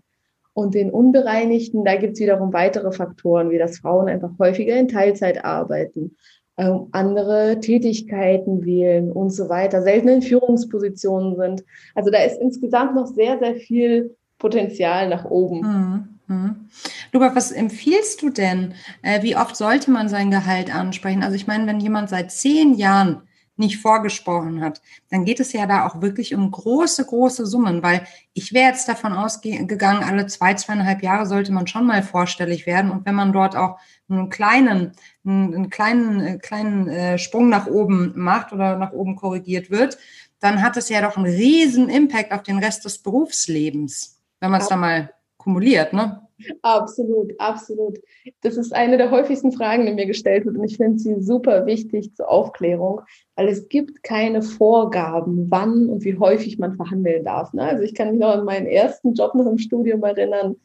[0.55, 4.89] Und den unbereinigten, da gibt es wiederum weitere Faktoren, wie dass Frauen einfach häufiger in
[4.89, 6.17] Teilzeit arbeiten,
[6.59, 11.65] ähm, andere Tätigkeiten wählen und so weiter, selten in Führungspositionen sind.
[11.95, 15.61] Also da ist insgesamt noch sehr, sehr viel Potenzial nach oben.
[15.61, 16.12] Mhm.
[16.27, 16.69] Mhm.
[17.13, 18.75] Luba, was empfiehlst du denn?
[19.03, 21.23] Äh, wie oft sollte man sein Gehalt ansprechen?
[21.23, 23.23] Also ich meine, wenn jemand seit zehn Jahren
[23.57, 24.81] nicht vorgesprochen hat,
[25.11, 28.89] dann geht es ja da auch wirklich um große, große Summen, weil ich wäre jetzt
[28.89, 32.91] davon ausgegangen, alle zwei, zweieinhalb Jahre sollte man schon mal vorstellig werden.
[32.91, 34.93] Und wenn man dort auch einen kleinen,
[35.25, 39.99] einen kleinen, äh, kleinen äh, Sprung nach oben macht oder nach oben korrigiert wird,
[40.41, 44.61] dann hat es ja doch einen riesen Impact auf den Rest des Berufslebens, wenn man
[44.61, 46.21] es da mal kumuliert, ne?
[46.63, 47.99] Absolut, absolut.
[48.41, 51.67] Das ist eine der häufigsten Fragen, die mir gestellt wird und ich finde sie super
[51.67, 53.03] wichtig zur Aufklärung,
[53.37, 57.53] weil es gibt keine Vorgaben, wann und wie häufig man verhandeln darf.
[57.53, 57.63] Ne?
[57.63, 60.57] Also ich kann mich noch an meinen ersten Job noch im Studium erinnern.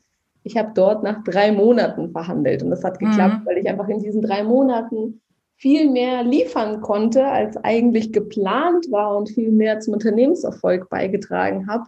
[0.44, 3.46] Ich habe dort nach drei Monaten verhandelt und das hat geklappt, mhm.
[3.46, 5.22] weil ich einfach in diesen drei Monaten
[5.58, 11.86] viel mehr liefern konnte, als eigentlich geplant war und viel mehr zum Unternehmenserfolg beigetragen habe.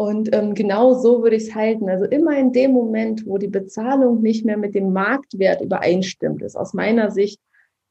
[0.00, 1.90] Und ähm, genau so würde ich es halten.
[1.90, 6.54] Also immer in dem Moment, wo die Bezahlung nicht mehr mit dem Marktwert übereinstimmt, ist
[6.54, 7.40] aus meiner Sicht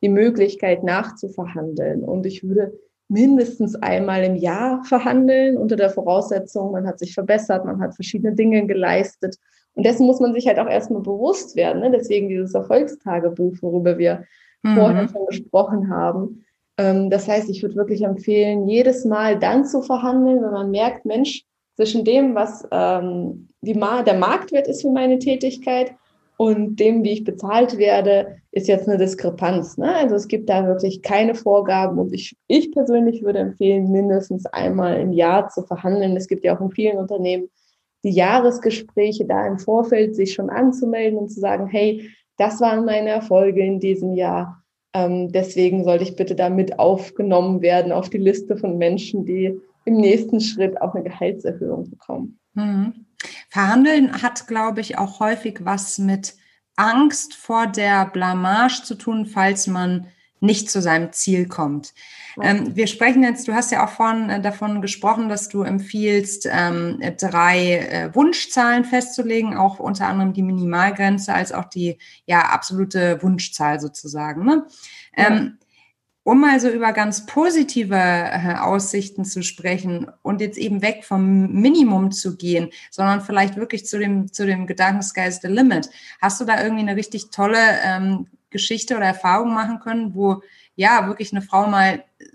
[0.01, 2.05] die Möglichkeit nachzuverhandeln.
[2.05, 7.65] Und ich würde mindestens einmal im Jahr verhandeln, unter der Voraussetzung, man hat sich verbessert,
[7.65, 9.35] man hat verschiedene Dinge geleistet.
[9.73, 11.81] Und dessen muss man sich halt auch erstmal bewusst werden.
[11.81, 11.91] Ne?
[11.91, 14.23] Deswegen dieses Erfolgstagebuch, worüber wir
[14.63, 14.75] mhm.
[14.75, 16.45] vorher schon gesprochen haben.
[16.77, 21.05] Ähm, das heißt, ich würde wirklich empfehlen, jedes Mal dann zu verhandeln, wenn man merkt,
[21.05, 21.43] Mensch,
[21.77, 25.93] zwischen dem, was ähm, Ma der Marktwert ist für meine Tätigkeit
[26.37, 29.77] und dem, wie ich bezahlt werde, ist jetzt eine Diskrepanz.
[29.77, 29.93] Ne?
[29.95, 34.99] Also es gibt da wirklich keine Vorgaben und ich, ich persönlich würde empfehlen, mindestens einmal
[34.99, 36.17] im Jahr zu verhandeln.
[36.17, 37.49] Es gibt ja auch in vielen Unternehmen
[38.03, 43.09] die Jahresgespräche da im Vorfeld sich schon anzumelden und zu sagen, hey, das waren meine
[43.09, 44.63] Erfolge in diesem Jahr.
[44.93, 49.59] Ähm, deswegen sollte ich bitte da mit aufgenommen werden auf die Liste von Menschen, die
[49.87, 52.39] im nächsten Schritt auch eine Gehaltserhöhung bekommen.
[52.53, 53.05] Mhm.
[53.49, 56.35] Verhandeln hat, glaube ich, auch häufig was mit
[56.75, 60.07] Angst vor der Blamage zu tun, falls man
[60.39, 61.95] nicht zu seinem Ziel kommt.
[62.39, 66.47] Ähm, wir sprechen jetzt, du hast ja auch vorhin äh, davon gesprochen, dass du empfiehlst,
[66.51, 71.97] ähm, drei äh, Wunschzahlen festzulegen, auch unter anderem die Minimalgrenze als auch die
[72.27, 74.45] ja absolute Wunschzahl sozusagen.
[74.45, 74.67] Ne?
[75.17, 75.49] Ja.
[76.27, 81.53] Um mal so über ganz positive äh, Aussichten zu sprechen und jetzt eben weg vom
[81.53, 85.89] Minimum zu gehen, sondern vielleicht wirklich zu dem, zu dem Gedanken Sky is the Limit.
[86.21, 90.41] Hast du da irgendwie eine richtig tolle ähm, Geschichte oder Erfahrung machen können, wo
[90.75, 92.25] ja wirklich eine Frau mal äh,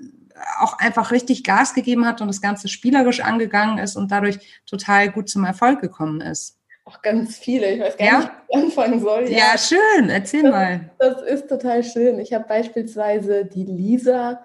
[0.58, 5.12] auch einfach richtig Gas gegeben hat und das Ganze spielerisch angegangen ist und dadurch total
[5.12, 6.61] gut zum Erfolg gekommen ist?
[6.84, 7.70] Auch ganz viele.
[7.70, 8.18] Ich weiß gar ja?
[8.18, 9.24] nicht, wie ich anfangen soll.
[9.28, 10.10] Ja, ja schön.
[10.10, 10.90] Erzähl das, mal.
[10.98, 12.18] Das ist total schön.
[12.18, 14.42] Ich habe beispielsweise die Lisa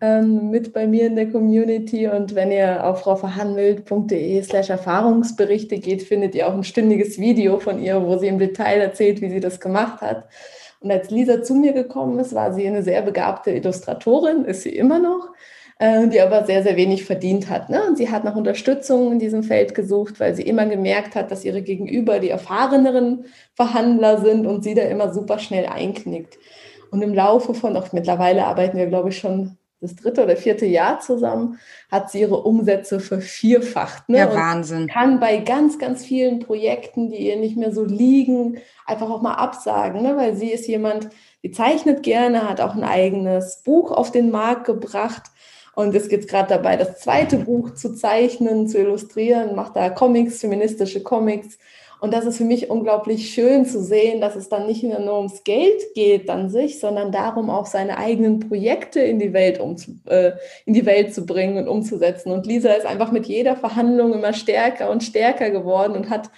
[0.00, 6.02] ähm, mit bei mir in der Community und wenn ihr auf frauverhandelt.de slash Erfahrungsberichte geht,
[6.02, 9.40] findet ihr auch ein stündiges Video von ihr, wo sie im Detail erzählt, wie sie
[9.40, 10.28] das gemacht hat.
[10.80, 14.74] Und als Lisa zu mir gekommen ist, war sie eine sehr begabte Illustratorin, ist sie
[14.74, 15.28] immer noch.
[15.80, 17.70] Äh, die aber sehr, sehr wenig verdient hat.
[17.70, 17.82] Ne?
[17.88, 21.42] Und sie hat nach Unterstützung in diesem Feld gesucht, weil sie immer gemerkt hat, dass
[21.42, 26.36] ihre Gegenüber die erfahreneren Verhandler sind und sie da immer super schnell einknickt.
[26.90, 30.66] Und im Laufe von, auch mittlerweile arbeiten wir, glaube ich, schon das dritte oder vierte
[30.66, 31.58] Jahr zusammen,
[31.90, 34.06] hat sie ihre Umsätze vervierfacht.
[34.10, 34.18] Ne?
[34.18, 34.86] Ja, Wahnsinn.
[34.86, 39.36] kann bei ganz, ganz vielen Projekten, die ihr nicht mehr so liegen, einfach auch mal
[39.36, 40.14] absagen, ne?
[40.18, 41.08] weil sie ist jemand,
[41.42, 45.30] die zeichnet gerne, hat auch ein eigenes Buch auf den Markt gebracht
[45.74, 50.40] und ist jetzt gerade dabei, das zweite Buch zu zeichnen, zu illustrieren, macht da Comics,
[50.40, 51.58] feministische Comics.
[52.00, 55.44] Und das ist für mich unglaublich schön zu sehen, dass es dann nicht nur ums
[55.44, 60.32] Geld geht an sich, sondern darum, auch seine eigenen Projekte in die Welt, um, äh,
[60.64, 62.32] in die Welt zu bringen und umzusetzen.
[62.32, 66.30] Und Lisa ist einfach mit jeder Verhandlung immer stärker und stärker geworden und hat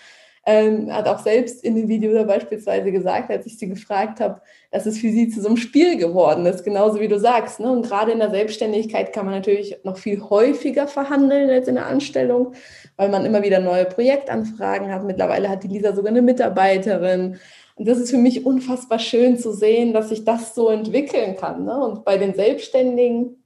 [0.44, 4.40] ähm, hat auch selbst in dem Video da beispielsweise gesagt, als ich sie gefragt habe,
[4.72, 7.60] dass es für sie zu so einem Spiel geworden ist, genauso wie du sagst.
[7.60, 7.70] Ne?
[7.70, 11.86] Und gerade in der Selbstständigkeit kann man natürlich noch viel häufiger verhandeln als in der
[11.86, 12.54] Anstellung,
[12.96, 15.04] weil man immer wieder neue Projektanfragen hat.
[15.04, 17.38] Mittlerweile hat die Lisa sogar eine Mitarbeiterin.
[17.76, 21.64] Und das ist für mich unfassbar schön zu sehen, dass sich das so entwickeln kann.
[21.64, 21.76] Ne?
[21.76, 23.44] Und bei den Selbstständigen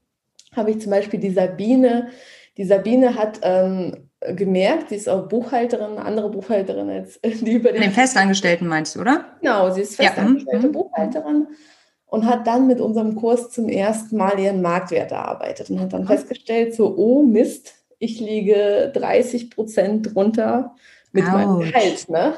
[0.55, 2.09] habe ich zum Beispiel die Sabine.
[2.57, 7.83] Die Sabine hat ähm, gemerkt, sie ist auch Buchhalterin, andere Buchhalterin als die über den.
[7.83, 9.25] Den Festangestellten meinst du, oder?
[9.41, 10.69] Genau, sie ist festangestellte ja.
[10.69, 10.73] Mhm.
[10.73, 11.47] Buchhalterin
[12.07, 16.07] und hat dann mit unserem Kurs zum ersten Mal ihren Marktwert erarbeitet und hat dann
[16.07, 20.75] festgestellt, so, oh Mist, ich liege 30 Prozent drunter
[21.13, 21.33] mit Ouch.
[21.33, 22.09] meinem Gehalt.
[22.09, 22.35] Ne?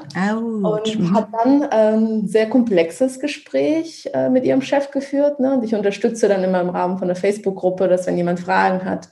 [0.62, 1.14] Und mhm.
[1.14, 5.40] hat dann ein ähm, sehr komplexes Gespräch äh, mit ihrem Chef geführt.
[5.40, 5.54] Ne?
[5.54, 9.08] Und ich unterstütze dann immer im Rahmen von der Facebook-Gruppe, dass wenn jemand Fragen hat,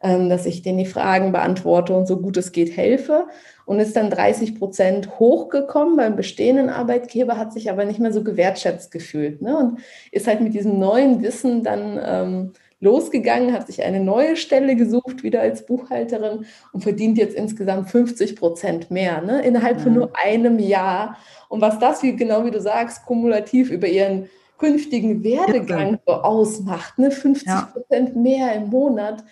[0.00, 3.26] dass ich denen die Fragen beantworte und so gut es geht helfe.
[3.66, 8.24] Und ist dann 30 Prozent hochgekommen beim bestehenden Arbeitgeber, hat sich aber nicht mehr so
[8.24, 9.42] gewertschätzt gefühlt.
[9.42, 9.56] Ne?
[9.56, 9.78] Und
[10.10, 15.22] ist halt mit diesem neuen Wissen dann ähm, losgegangen, hat sich eine neue Stelle gesucht,
[15.22, 19.42] wieder als Buchhalterin und verdient jetzt insgesamt 50 Prozent mehr, ne?
[19.42, 19.98] innerhalb von mhm.
[19.98, 21.18] nur einem Jahr.
[21.48, 26.98] Und was das, wie genau wie du sagst, kumulativ über ihren künftigen Werdegang so ausmacht,
[26.98, 27.10] ne?
[27.10, 28.20] 50 Prozent ja.
[28.20, 29.24] mehr im Monat,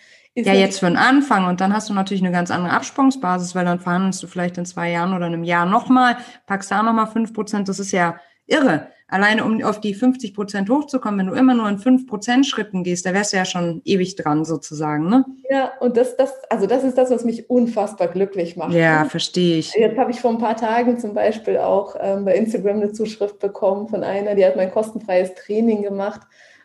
[0.46, 3.64] ja, jetzt für den Anfang und dann hast du natürlich eine ganz andere Absprungsbasis, weil
[3.64, 7.32] dann verhandelst du vielleicht in zwei Jahren oder einem Jahr nochmal, packst da nochmal fünf
[7.32, 8.88] Prozent, das ist ja irre.
[9.10, 12.84] Alleine um auf die 50 Prozent hochzukommen, wenn du immer nur in fünf Prozent Schritten
[12.84, 15.24] gehst, da wärst du ja schon ewig dran sozusagen, ne?
[15.48, 18.74] Ja, und das, das, also das ist das, was mich unfassbar glücklich macht.
[18.74, 19.72] Ja, verstehe ich.
[19.74, 23.38] Jetzt habe ich vor ein paar Tagen zum Beispiel auch ähm, bei Instagram eine Zuschrift
[23.38, 26.20] bekommen von einer, die hat mein kostenfreies Training gemacht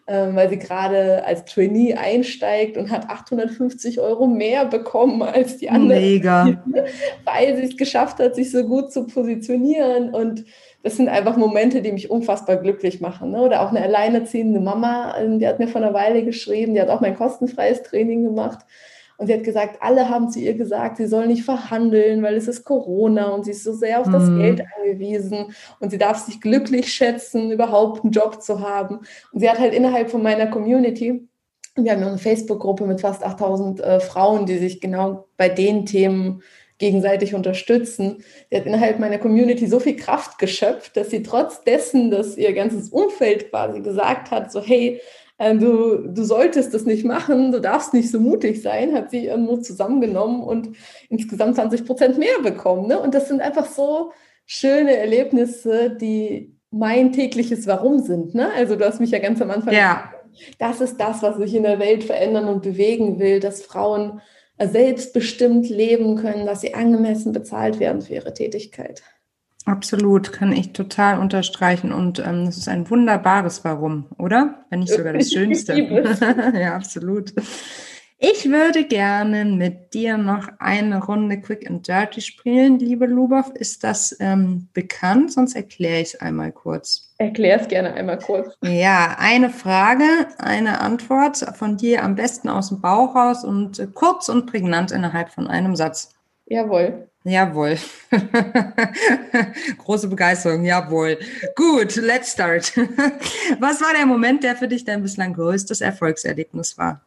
[0.06, 6.02] weil sie gerade als Trainee einsteigt und hat 850 Euro mehr bekommen als die anderen.
[6.02, 6.64] Mega.
[7.26, 10.14] Weil sie es geschafft hat, sich so gut zu positionieren.
[10.14, 10.44] Und
[10.84, 13.32] das sind einfach Momente, die mich unfassbar glücklich machen.
[13.32, 13.42] Ne?
[13.42, 16.90] Oder auch eine alleinerziehende Mama, ähm, die hat mir vor einer Weile geschrieben, die hat
[16.90, 18.66] auch mein kostenfreies Training gemacht.
[19.18, 22.48] Und sie hat gesagt, alle haben zu ihr gesagt, sie soll nicht verhandeln, weil es
[22.48, 24.40] ist Corona und sie ist so sehr auf das mhm.
[24.40, 29.00] Geld angewiesen und sie darf sich glücklich schätzen, überhaupt einen Job zu haben.
[29.32, 31.28] Und sie hat halt innerhalb von meiner Community,
[31.76, 36.44] wir haben eine Facebook-Gruppe mit fast 8000 äh, Frauen, die sich genau bei den Themen
[36.78, 38.24] gegenseitig unterstützen.
[38.50, 42.54] Sie hat innerhalb meiner Community so viel Kraft geschöpft, dass sie trotz dessen, dass ihr
[42.54, 45.02] ganzes Umfeld quasi gesagt hat, so hey,
[45.40, 49.44] du, du solltest das nicht machen, du darfst nicht so mutig sein, hat sie ihren
[49.44, 50.70] Mut zusammengenommen und
[51.10, 52.88] insgesamt 20 Prozent mehr bekommen.
[52.88, 53.00] Ne?
[53.00, 54.12] Und das sind einfach so
[54.46, 58.36] schöne Erlebnisse, die mein tägliches Warum sind.
[58.36, 58.52] Ne?
[58.56, 59.94] Also du hast mich ja ganz am Anfang ja.
[59.94, 60.24] gesagt,
[60.60, 64.22] das ist das, was sich in der Welt verändern und bewegen will, dass Frauen
[64.60, 69.04] selbstbestimmt leben können, dass sie angemessen bezahlt werden für ihre Tätigkeit.
[69.66, 71.94] Absolut, kann ich total unterstreichen.
[71.94, 74.66] Und ähm, das ist ein wunderbares Warum, oder?
[74.70, 75.74] Wenn nicht sogar das Schönste.
[76.54, 77.34] ja, absolut.
[78.26, 83.52] Ich würde gerne mit dir noch eine Runde Quick and Dirty spielen, liebe Lubov.
[83.54, 85.34] Ist das ähm, bekannt?
[85.34, 87.14] Sonst erkläre ich es einmal kurz.
[87.18, 88.56] Erklär es gerne einmal kurz.
[88.64, 90.06] Ja, eine Frage,
[90.38, 94.92] eine Antwort von dir am besten aus dem Bauch raus und äh, kurz und prägnant
[94.92, 96.16] innerhalb von einem Satz.
[96.46, 97.10] Jawohl.
[97.26, 97.78] Jawohl.
[99.78, 101.18] Große Begeisterung, jawohl.
[101.56, 102.76] Gut, let's start.
[103.60, 107.02] Was war der Moment, der für dich dein bislang größtes Erfolgserlebnis war?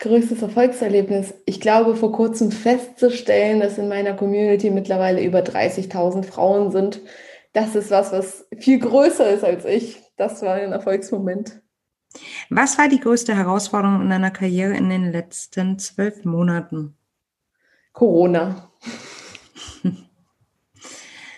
[0.00, 1.34] Größtes Erfolgserlebnis.
[1.44, 7.00] Ich glaube, vor kurzem festzustellen, dass in meiner Community mittlerweile über 30.000 Frauen sind.
[7.52, 10.00] Das ist was, was viel größer ist als ich.
[10.16, 11.60] Das war ein Erfolgsmoment.
[12.48, 16.96] Was war die größte Herausforderung in deiner Karriere in den letzten zwölf Monaten?
[18.00, 18.70] Corona.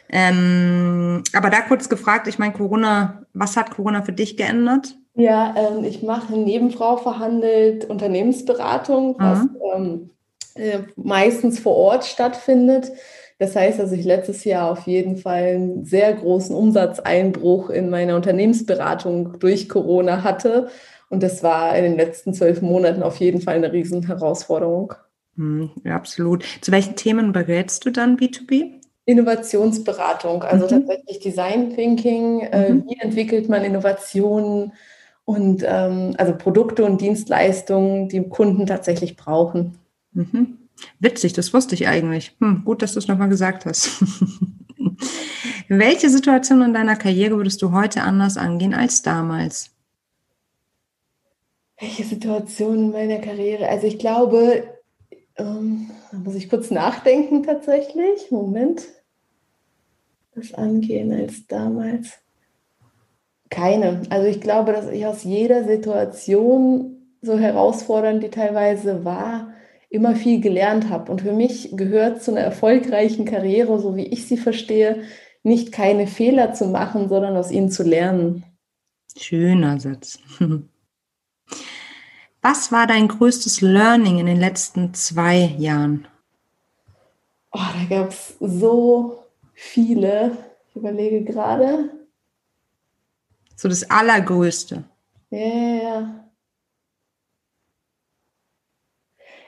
[0.08, 4.94] ähm, aber da kurz gefragt, ich meine, Corona, was hat Corona für dich geändert?
[5.14, 9.50] Ja, ähm, ich mache Nebenfrau verhandelt Unternehmensberatung, was mhm.
[9.74, 10.10] ähm,
[10.54, 12.92] äh, meistens vor Ort stattfindet.
[13.40, 18.14] Das heißt, dass ich letztes Jahr auf jeden Fall einen sehr großen Umsatzeinbruch in meiner
[18.14, 20.68] Unternehmensberatung durch Corona hatte.
[21.08, 24.94] Und das war in den letzten zwölf Monaten auf jeden Fall eine Riesenherausforderung.
[25.36, 26.44] Hm, ja, absolut.
[26.60, 28.80] Zu welchen Themen berätst du dann B2B?
[29.04, 30.86] Innovationsberatung, also mhm.
[30.86, 32.40] tatsächlich Design Thinking.
[32.40, 32.84] Äh, mhm.
[32.88, 34.72] Wie entwickelt man Innovationen
[35.24, 39.78] und ähm, also Produkte und Dienstleistungen, die Kunden tatsächlich brauchen?
[40.12, 40.58] Mhm.
[41.00, 42.36] Witzig, das wusste ich eigentlich.
[42.40, 43.90] Hm, gut, dass du es nochmal gesagt hast.
[45.68, 49.70] Welche Situation in deiner Karriere würdest du heute anders angehen als damals?
[51.78, 53.68] Welche Situation in meiner Karriere?
[53.68, 54.64] Also ich glaube,
[55.36, 58.30] ähm, da muss ich kurz nachdenken tatsächlich.
[58.30, 58.82] Moment.
[60.34, 62.18] Das angehen als damals.
[63.50, 64.02] Keine.
[64.10, 69.52] Also ich glaube, dass ich aus jeder Situation, so herausfordernd die teilweise war,
[69.90, 71.12] immer viel gelernt habe.
[71.12, 75.02] Und für mich gehört zu einer erfolgreichen Karriere, so wie ich sie verstehe,
[75.42, 78.44] nicht keine Fehler zu machen, sondern aus ihnen zu lernen.
[79.16, 80.18] Schöner Satz.
[82.42, 86.08] Was war dein größtes Learning in den letzten zwei Jahren?
[87.52, 89.24] Oh, da gab es so
[89.54, 90.36] viele.
[90.68, 91.90] Ich überlege gerade.
[93.54, 94.82] So das Allergrößte.
[95.30, 96.24] Ja, yeah.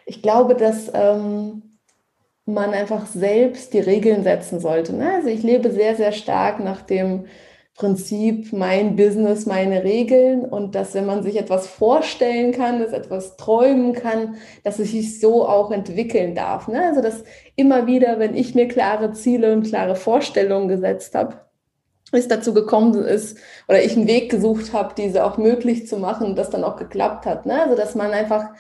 [0.06, 1.62] Ich glaube, dass ähm,
[2.46, 4.94] man einfach selbst die Regeln setzen sollte.
[4.94, 5.14] Ne?
[5.14, 7.26] Also ich lebe sehr, sehr stark nach dem
[7.76, 13.36] Prinzip mein Business, meine Regeln und dass wenn man sich etwas vorstellen kann, dass etwas
[13.36, 16.68] träumen kann, dass es sich so auch entwickeln darf.
[16.68, 16.80] Ne?
[16.84, 17.24] Also dass
[17.56, 21.40] immer wieder, wenn ich mir klare Ziele und klare Vorstellungen gesetzt habe,
[22.12, 26.36] es dazu gekommen ist oder ich einen Weg gesucht habe, diese auch möglich zu machen,
[26.36, 27.44] das dann auch geklappt hat.
[27.44, 27.60] Ne?
[27.60, 28.50] Also dass man einfach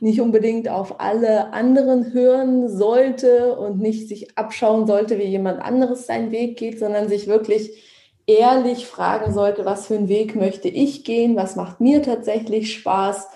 [0.00, 6.06] nicht unbedingt auf alle anderen hören sollte und nicht sich abschauen sollte, wie jemand anderes
[6.06, 7.89] seinen Weg geht, sondern sich wirklich
[8.38, 13.28] ehrlich fragen sollte, was für einen Weg möchte ich gehen, was macht mir tatsächlich Spaß,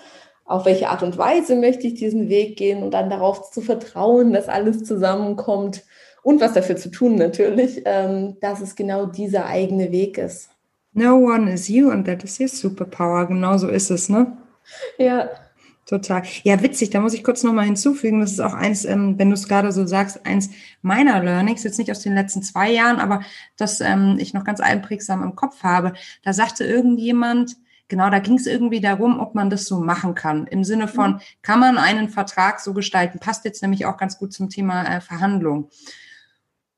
[0.45, 4.31] auf welche Art und Weise möchte ich diesen Weg gehen und dann darauf zu vertrauen,
[4.31, 5.83] dass alles zusammenkommt
[6.23, 10.49] und was dafür zu tun natürlich, ähm, dass es genau dieser eigene Weg ist.
[10.93, 13.27] No one is you and that is your superpower.
[13.27, 14.37] Genau so ist es, ne?
[14.97, 15.29] Ja.
[15.85, 16.23] Total.
[16.43, 19.35] Ja, witzig, da muss ich kurz nochmal hinzufügen, das ist auch eins, ähm, wenn du
[19.35, 20.49] es gerade so sagst, eins
[20.81, 23.21] meiner Learnings, jetzt nicht aus den letzten zwei Jahren, aber
[23.55, 25.93] das ähm, ich noch ganz einprägsam im Kopf habe.
[26.23, 27.55] Da sagte irgendjemand,
[27.87, 30.47] genau, da ging es irgendwie darum, ob man das so machen kann.
[30.47, 31.19] Im Sinne von, mhm.
[31.43, 33.19] kann man einen Vertrag so gestalten?
[33.19, 35.69] Passt jetzt nämlich auch ganz gut zum Thema äh, Verhandlung.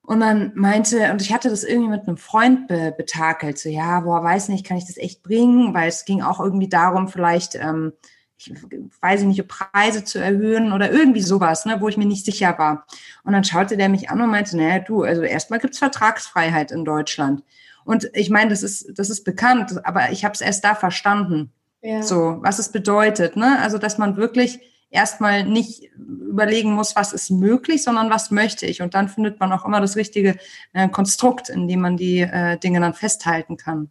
[0.02, 4.02] Und dann meinte, und ich hatte das irgendwie mit einem Freund be betakelt, so, ja,
[4.02, 5.74] boah, weiß nicht, kann ich das echt bringen?
[5.74, 7.94] Weil es ging auch irgendwie darum, vielleicht, ähm,
[8.38, 8.54] ich
[9.02, 12.56] weiß nicht, ob Preise zu erhöhen oder irgendwie sowas, ne, wo ich mir nicht sicher
[12.58, 12.86] war.
[13.24, 16.86] Und dann schaute der mich an und meinte, naja, du, also erstmal gibt's Vertragsfreiheit in
[16.86, 17.44] Deutschland.
[17.84, 21.52] Und ich meine, das ist, das ist bekannt, aber ich habe es erst da verstanden.
[21.82, 22.02] Ja.
[22.04, 23.60] So, was es bedeutet, ne?
[23.62, 28.82] Also, dass man wirklich erstmal nicht überlegen muss, was ist möglich, sondern was möchte ich.
[28.82, 30.38] Und dann findet man auch immer das richtige
[30.74, 33.90] äh, Konstrukt, in dem man die äh, Dinge dann festhalten kann.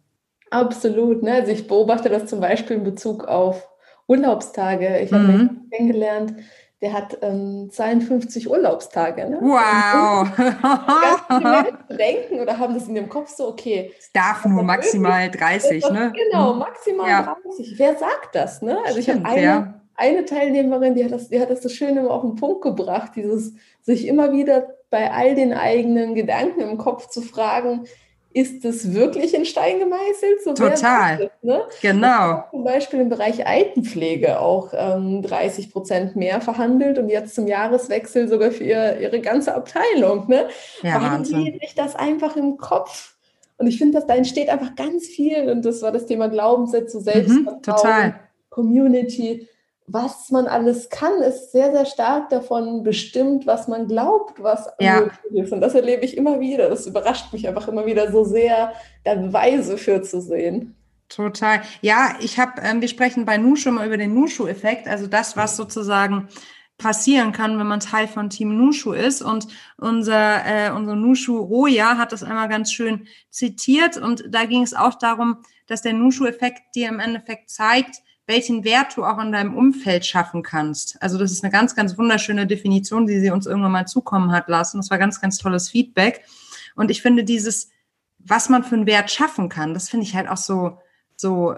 [0.49, 1.23] Absolut.
[1.23, 1.33] Ne?
[1.33, 3.67] Also ich beobachte das zum Beispiel in Bezug auf
[4.07, 4.99] Urlaubstage.
[4.99, 5.29] Ich habe mhm.
[5.29, 6.33] einen kennengelernt,
[6.81, 9.29] der hat ähm, 52 Urlaubstage.
[9.29, 9.39] Ne?
[9.41, 10.27] Wow!
[11.29, 13.91] Ganz denken oder haben das in dem Kopf so, okay.
[13.97, 16.13] Es darf nur maximal 30, ne?
[16.15, 16.59] Genau, mhm.
[16.59, 17.35] maximal ja.
[17.43, 17.79] 30.
[17.79, 18.77] Wer sagt das, ne?
[18.85, 19.81] Also Stimmt, ich habe eine, ja.
[19.95, 23.13] eine Teilnehmerin, die hat, das, die hat das so schön immer auf den Punkt gebracht,
[23.15, 27.87] dieses sich immer wieder bei all den eigenen Gedanken im Kopf zu fragen,
[28.37, 30.43] ist es wirklich in Stein gemeißelt?
[30.43, 31.23] So Total.
[31.23, 31.63] Es, ne?
[31.81, 32.43] Genau.
[32.51, 38.27] Zum Beispiel im Bereich Altenpflege auch ähm, 30 Prozent mehr verhandelt und jetzt zum Jahreswechsel
[38.27, 40.27] sogar für ihr, ihre ganze Abteilung.
[40.27, 40.47] Ne?
[40.83, 43.15] Ja, Warum geht sich das einfach im Kopf?
[43.57, 47.01] Und ich finde, dass da entsteht einfach ganz viel und das war das Thema Glaubenssätze,
[47.01, 48.19] Selbstvertrauen, mhm, total.
[48.51, 49.47] Community
[49.89, 54.99] was man alles kann, ist sehr, sehr stark davon bestimmt, was man glaubt, was ja.
[54.99, 55.53] möglich ist.
[55.53, 56.69] Und das erlebe ich immer wieder.
[56.69, 58.73] Das überrascht mich einfach immer wieder so sehr,
[59.05, 60.75] da Beweise für zu sehen.
[61.07, 61.61] Total.
[61.81, 65.55] Ja, ich habe, ähm, wir sprechen bei Nushu immer über den Nushu-Effekt, also das, was
[65.55, 66.27] sozusagen
[66.77, 69.21] passieren kann, wenn man Teil von Team Nushu ist.
[69.21, 73.95] Und unser, äh, unser Nushu Roja hat das einmal ganz schön zitiert.
[73.95, 78.95] Und da ging es auch darum, dass der Nushu-Effekt dir im Endeffekt zeigt, welchen Wert
[78.97, 81.01] du auch in deinem Umfeld schaffen kannst.
[81.01, 84.49] Also das ist eine ganz, ganz wunderschöne Definition, die sie uns irgendwann mal zukommen hat
[84.49, 84.77] lassen.
[84.77, 86.25] Das war ganz, ganz tolles Feedback.
[86.75, 87.69] Und ich finde dieses,
[88.19, 90.77] was man für einen Wert schaffen kann, das finde ich halt auch so,
[91.15, 91.55] so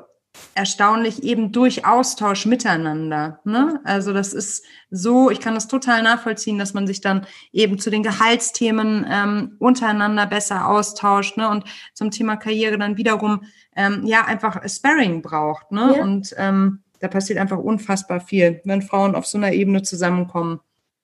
[0.55, 3.39] erstaunlich eben durch Austausch miteinander.
[3.45, 3.79] Ne?
[3.83, 7.89] Also das ist so, ich kann das total nachvollziehen, dass man sich dann eben zu
[7.89, 11.49] den Gehaltsthemen ähm, untereinander besser austauscht ne?
[11.49, 11.63] und
[11.93, 13.43] zum Thema Karriere dann wiederum
[13.75, 15.71] ähm, ja einfach Sparring braucht.
[15.71, 15.95] Ne?
[15.95, 16.03] Ja.
[16.03, 20.59] Und ähm, da passiert einfach unfassbar viel, wenn Frauen auf so einer Ebene zusammenkommen.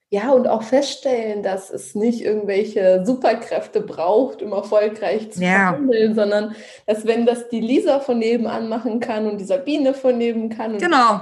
[0.09, 5.69] Ja, und auch feststellen, dass es nicht irgendwelche Superkräfte braucht, um erfolgreich zu ja.
[5.69, 10.17] verhandeln, sondern dass wenn das die Lisa von nebenan machen kann und die Sabine von
[10.17, 11.21] neben kann, genau.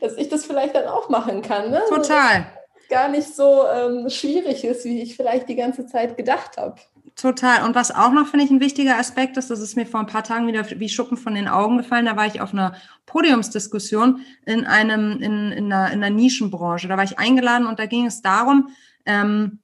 [0.00, 1.70] dass ich das vielleicht dann auch machen kann.
[1.70, 1.80] Ne?
[1.88, 2.46] Total.
[2.90, 6.76] gar nicht so ähm, schwierig ist, wie ich vielleicht die ganze Zeit gedacht habe.
[7.16, 7.64] Total.
[7.64, 10.06] Und was auch noch, finde ich, ein wichtiger Aspekt ist, das ist mir vor ein
[10.06, 12.06] paar Tagen wieder wie Schuppen von den Augen gefallen.
[12.06, 12.74] Da war ich auf einer
[13.06, 16.88] Podiumsdiskussion in einem, in, in, einer, in einer Nischenbranche.
[16.88, 18.70] Da war ich eingeladen und da ging es darum,
[19.06, 19.60] ähm,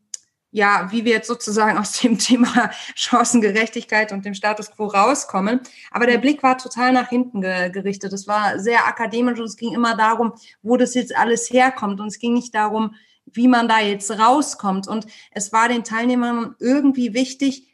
[0.52, 5.60] ja, wie wir jetzt sozusagen aus dem Thema Chancengerechtigkeit und dem Status quo rauskommen.
[5.90, 8.12] Aber der Blick war total nach hinten ge gerichtet.
[8.12, 12.00] Es war sehr akademisch und es ging immer darum, wo das jetzt alles herkommt.
[12.00, 12.94] Und es ging nicht darum,
[13.32, 14.88] wie man da jetzt rauskommt.
[14.88, 17.68] Und es war den Teilnehmern irgendwie wichtig,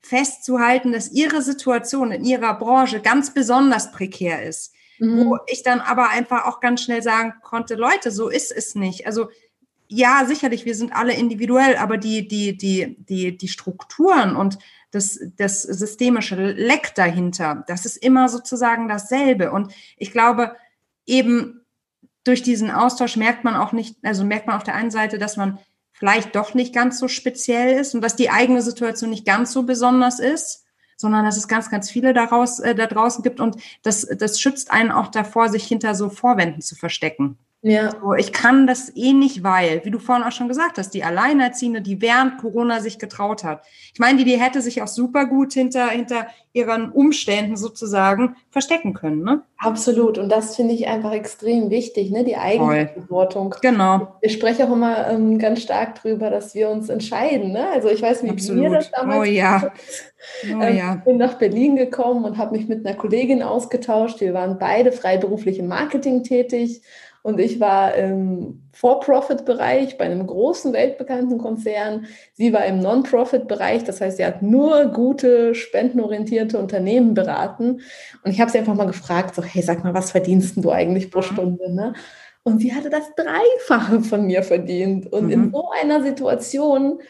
[0.00, 4.72] festzuhalten, dass ihre Situation in ihrer Branche ganz besonders prekär ist.
[4.98, 5.26] Mhm.
[5.26, 9.06] Wo ich dann aber einfach auch ganz schnell sagen konnte, Leute, so ist es nicht.
[9.06, 9.28] Also
[9.88, 14.58] ja, sicherlich, wir sind alle individuell, aber die, die, die, die, die Strukturen und
[14.92, 19.50] das, das systemische Leck dahinter, das ist immer sozusagen dasselbe.
[19.50, 20.54] Und ich glaube,
[21.06, 21.59] eben
[22.24, 25.36] durch diesen Austausch merkt man auch nicht, also merkt man auf der einen Seite, dass
[25.36, 25.58] man
[25.92, 29.64] vielleicht doch nicht ganz so speziell ist und dass die eigene Situation nicht ganz so
[29.64, 30.64] besonders ist,
[30.96, 34.70] sondern dass es ganz, ganz viele daraus, äh, da draußen gibt und das, das schützt
[34.70, 37.38] einen auch davor, sich hinter so Vorwänden zu verstecken.
[37.62, 37.90] Ja.
[37.90, 41.04] So, ich kann das eh nicht, weil, wie du vorhin auch schon gesagt hast, die
[41.04, 43.62] Alleinerziehende, die während Corona sich getraut hat.
[43.92, 48.94] Ich meine, die, die hätte sich auch super gut hinter, hinter ihren Umständen sozusagen verstecken
[48.94, 49.22] können.
[49.22, 49.42] Ne?
[49.58, 50.16] Absolut.
[50.16, 52.24] Und das finde ich einfach extrem wichtig, ne?
[52.24, 53.54] die Eigenverantwortung.
[53.60, 54.16] Genau.
[54.22, 57.52] Ich spreche auch immer ähm, ganz stark darüber, dass wir uns entscheiden.
[57.52, 57.68] Ne?
[57.68, 58.62] Also ich weiß, wie Absolut.
[58.62, 59.70] mir das damals oh, ja.
[60.46, 60.94] Oh, ähm, ja.
[61.04, 64.20] bin nach Berlin gekommen und habe mich mit einer Kollegin ausgetauscht.
[64.20, 66.80] Wir waren beide freiberuflich im Marketing tätig
[67.22, 72.06] und ich war im For-Profit-Bereich bei einem großen weltbekannten Konzern.
[72.32, 77.82] Sie war im Non-Profit-Bereich, das heißt, sie hat nur gute, spendenorientierte Unternehmen beraten.
[78.24, 81.10] Und ich habe sie einfach mal gefragt, so, hey, sag mal, was verdienst du eigentlich
[81.10, 81.24] pro mhm.
[81.24, 81.74] Stunde?
[81.74, 81.92] Ne?
[82.42, 85.12] Und sie hatte das Dreifache von mir verdient.
[85.12, 85.30] Und mhm.
[85.30, 87.00] in so einer Situation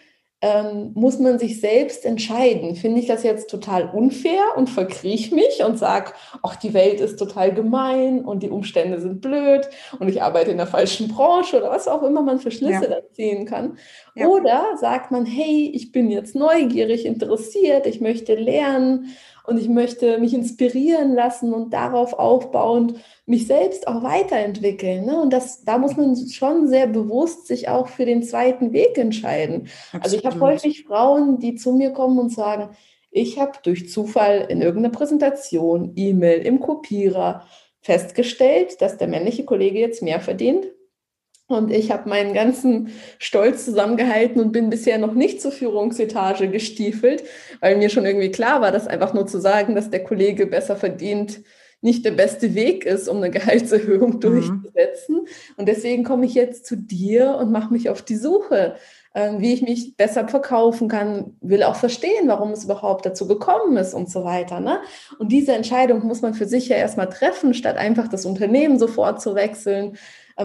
[0.42, 2.74] ähm, muss man sich selbst entscheiden.
[2.74, 7.18] Finde ich das jetzt total unfair und verkriech mich und sag, ach, die Welt ist
[7.18, 9.68] total gemein und die Umstände sind blöd
[9.98, 12.88] und ich arbeite in der falschen Branche oder was auch immer man für Schlüsse ja.
[12.88, 13.76] da ziehen kann.
[14.14, 14.28] Ja.
[14.28, 19.14] Oder sagt man, hey, ich bin jetzt neugierig, interessiert, ich möchte lernen
[19.44, 22.94] und ich möchte mich inspirieren lassen und darauf aufbauend
[23.26, 25.06] mich selbst auch weiterentwickeln.
[25.06, 25.20] Ne?
[25.20, 29.68] Und das, da muss man schon sehr bewusst sich auch für den zweiten Weg entscheiden.
[29.92, 30.04] Absolut.
[30.04, 32.70] Also ich habe häufig Frauen, die zu mir kommen und sagen,
[33.10, 37.44] ich habe durch Zufall in irgendeiner Präsentation, E-Mail, im Kopierer
[37.80, 40.66] festgestellt, dass der männliche Kollege jetzt mehr verdient.
[41.50, 47.24] Und ich habe meinen ganzen Stolz zusammengehalten und bin bisher noch nicht zur Führungsetage gestiefelt,
[47.60, 50.76] weil mir schon irgendwie klar war, dass einfach nur zu sagen, dass der Kollege besser
[50.76, 51.40] verdient,
[51.80, 54.20] nicht der beste Weg ist, um eine Gehaltserhöhung mhm.
[54.20, 55.26] durchzusetzen.
[55.56, 58.76] Und deswegen komme ich jetzt zu dir und mache mich auf die Suche,
[59.12, 63.76] äh, wie ich mich besser verkaufen kann, will auch verstehen, warum es überhaupt dazu gekommen
[63.76, 64.60] ist und so weiter.
[64.60, 64.78] Ne?
[65.18, 69.20] Und diese Entscheidung muss man für sich ja erstmal treffen, statt einfach das Unternehmen sofort
[69.20, 69.96] zu wechseln.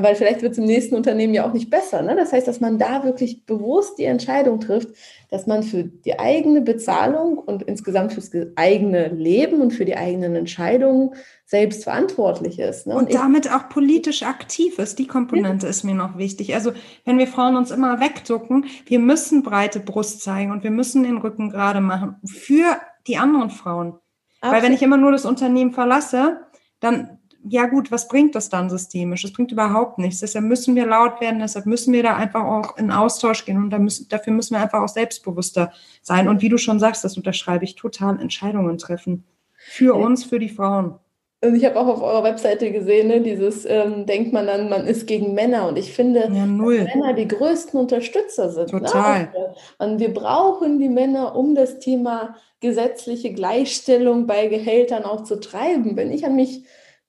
[0.01, 2.01] Weil vielleicht wird es im nächsten Unternehmen ja auch nicht besser.
[2.01, 2.15] Ne?
[2.15, 4.89] Das heißt, dass man da wirklich bewusst die Entscheidung trifft,
[5.29, 10.35] dass man für die eigene Bezahlung und insgesamt fürs eigene Leben und für die eigenen
[10.35, 11.11] Entscheidungen
[11.45, 12.87] selbst verantwortlich ist.
[12.87, 12.95] Ne?
[12.95, 14.99] Und, und damit auch politisch aktiv ist.
[14.99, 15.69] Die Komponente ja.
[15.69, 16.55] ist mir noch wichtig.
[16.55, 16.71] Also
[17.03, 21.17] wenn wir Frauen uns immer wegducken, wir müssen breite Brust zeigen und wir müssen den
[21.17, 23.93] Rücken gerade machen für die anderen Frauen.
[24.41, 24.55] Absolut.
[24.55, 26.41] Weil wenn ich immer nur das Unternehmen verlasse,
[26.79, 29.21] dann ja gut, was bringt das dann systemisch?
[29.21, 30.19] Das bringt überhaupt nichts.
[30.19, 33.69] Deshalb müssen wir laut werden, deshalb müssen wir da einfach auch in Austausch gehen und
[33.69, 35.71] da müssen, dafür müssen wir einfach auch selbstbewusster
[36.01, 36.27] sein.
[36.27, 39.25] Und wie du schon sagst, das unterschreibe ich, total Entscheidungen treffen.
[39.57, 40.99] Für uns, für die Frauen.
[41.41, 44.87] Und ich habe auch auf eurer Webseite gesehen, ne, dieses ähm, denkt man dann, man
[44.87, 45.67] ist gegen Männer.
[45.67, 48.73] Und ich finde, ja, dass Männer die größten Unterstützer sind.
[48.73, 48.79] Ne?
[48.79, 49.23] Total.
[49.25, 49.55] Ne?
[49.77, 55.95] Und wir brauchen die Männer, um das Thema gesetzliche Gleichstellung bei Gehältern auch zu treiben.
[55.95, 56.63] Wenn ich an mich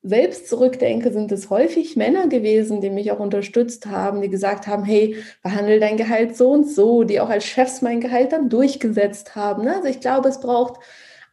[0.09, 4.85] selbst zurückdenke, sind es häufig Männer gewesen, die mich auch unterstützt haben, die gesagt haben,
[4.85, 9.35] hey, behandle dein Gehalt so und so, die auch als Chefs mein Gehalt dann durchgesetzt
[9.35, 9.65] haben.
[9.65, 9.75] Ne?
[9.75, 10.81] Also ich glaube, es braucht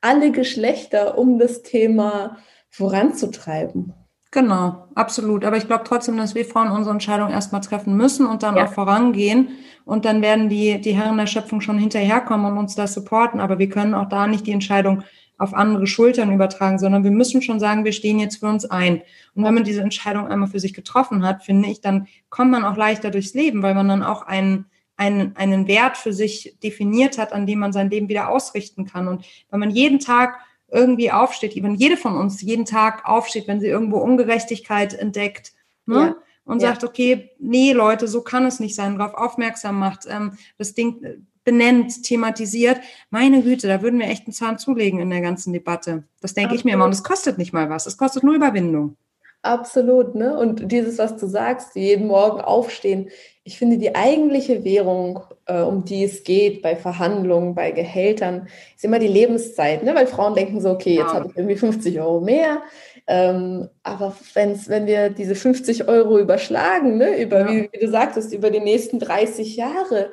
[0.01, 2.38] alle Geschlechter, um das Thema
[2.69, 3.93] voranzutreiben.
[4.32, 5.45] Genau, absolut.
[5.45, 8.65] Aber ich glaube trotzdem, dass wir Frauen unsere Entscheidung erstmal treffen müssen und dann ja.
[8.65, 9.49] auch vorangehen.
[9.86, 13.39] Und dann werden die, die Herren der Schöpfung schon hinterherkommen und uns da supporten.
[13.39, 15.03] Aber wir können auch da nicht die Entscheidung
[15.38, 19.01] auf andere Schultern übertragen, sondern wir müssen schon sagen, wir stehen jetzt für uns ein.
[19.36, 22.63] Und wenn man diese Entscheidung einmal für sich getroffen hat, finde ich, dann kommt man
[22.63, 24.65] auch leichter durchs Leben, weil man dann auch einen,
[24.95, 29.07] einen, einen Wert für sich definiert hat, an dem man sein Leben wieder ausrichten kann.
[29.07, 30.38] Und wenn man jeden Tag
[30.69, 35.53] irgendwie aufsteht, wenn jede von uns jeden Tag aufsteht, wenn sie irgendwo Ungerechtigkeit entdeckt,
[35.86, 35.95] ne?
[35.95, 36.15] Ja
[36.45, 36.69] und ja.
[36.69, 41.25] sagt, okay, nee, Leute, so kann es nicht sein, darauf aufmerksam macht, ähm, das Ding
[41.43, 42.79] benennt, thematisiert,
[43.09, 46.03] meine Güte, da würden wir echt einen Zahn zulegen in der ganzen Debatte.
[46.21, 46.85] Das denke ich mir immer.
[46.85, 47.85] Und es kostet nicht mal was.
[47.85, 48.95] Es kostet nur Überwindung.
[49.43, 50.37] Absolut, ne?
[50.37, 53.09] Und dieses, was du sagst, jeden Morgen aufstehen.
[53.43, 58.85] Ich finde, die eigentliche Währung, äh, um die es geht bei Verhandlungen, bei Gehältern, ist
[58.85, 59.93] immer die Lebenszeit, ne?
[59.95, 61.15] Weil Frauen denken so, okay, jetzt ja.
[61.15, 62.61] habe ich irgendwie 50 Euro mehr.
[63.05, 67.21] Ähm, aber wenn's, wenn wir diese 50 Euro überschlagen, ne?
[67.21, 67.49] über, ja.
[67.49, 70.11] wie, wie du sagtest, über die nächsten 30 Jahre,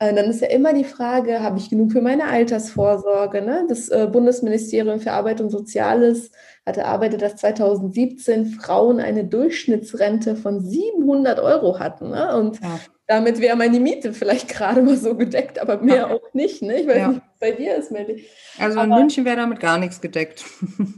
[0.00, 3.42] dann ist ja immer die Frage, habe ich genug für meine Altersvorsorge?
[3.42, 3.66] Ne?
[3.68, 6.30] Das äh, Bundesministerium für Arbeit und Soziales
[6.64, 12.10] hatte erarbeitet, dass 2017 Frauen eine Durchschnittsrente von 700 Euro hatten.
[12.10, 12.34] Ne?
[12.34, 12.80] Und ja.
[13.10, 16.10] Damit wäre meine Miete vielleicht gerade mal so gedeckt, aber mehr ja.
[16.10, 16.62] auch nicht.
[16.62, 16.82] Ne?
[16.82, 17.08] Ich weiß ja.
[17.08, 18.24] nicht, bei dir ist, Melly.
[18.56, 20.44] Also in Aber, München wäre damit gar nichts gedeckt.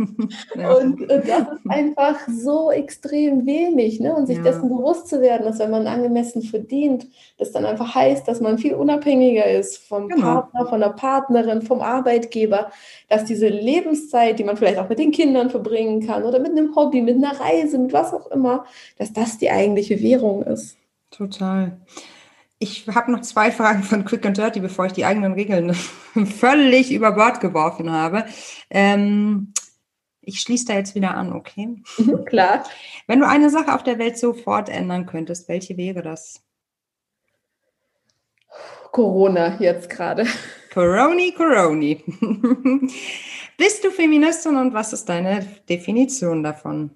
[0.55, 0.75] ja.
[0.75, 3.99] und, und, das ist einfach so extrem wenig.
[3.99, 4.15] Ne?
[4.15, 7.07] Und sich dessen bewusst zu werden, dass wenn man angemessen verdient,
[7.39, 10.43] das dann einfach heißt, dass man viel unabhängiger ist vom genau.
[10.43, 12.73] Partner, von der Partnerin, vom Arbeitgeber,
[13.09, 16.77] dass diese Lebenszeit, die man vielleicht auch mit den Kindern verbringen kann oder mit einem
[16.77, 18.67] Hobby, mit einer Reise, mit was auch immer,
[18.99, 20.77] dass das die eigentliche Währung ist.
[21.13, 21.81] Total.
[22.59, 25.75] Ich habe noch zwei Fragen von Quick and Dirty, bevor ich die eigenen Regeln
[26.39, 28.25] völlig über Bord geworfen habe.
[28.71, 29.53] Ähm,
[30.21, 31.83] ich schließe da jetzt wieder an, okay?
[31.99, 32.65] Mhm, klar.
[33.07, 36.41] Wenn du eine Sache auf der Welt sofort ändern könntest, welche wäre das?
[38.93, 40.27] Corona jetzt gerade.
[40.73, 42.05] Coroni, Coroni.
[43.59, 46.91] Bist du Feministin und was ist deine Definition davon?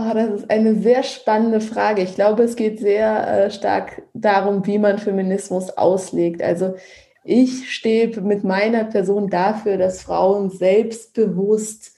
[0.00, 2.02] Oh, das ist eine sehr spannende Frage.
[2.02, 6.40] Ich glaube, es geht sehr äh, stark darum, wie man Feminismus auslegt.
[6.40, 6.76] Also
[7.24, 11.96] ich stehe mit meiner Person dafür, dass Frauen selbstbewusst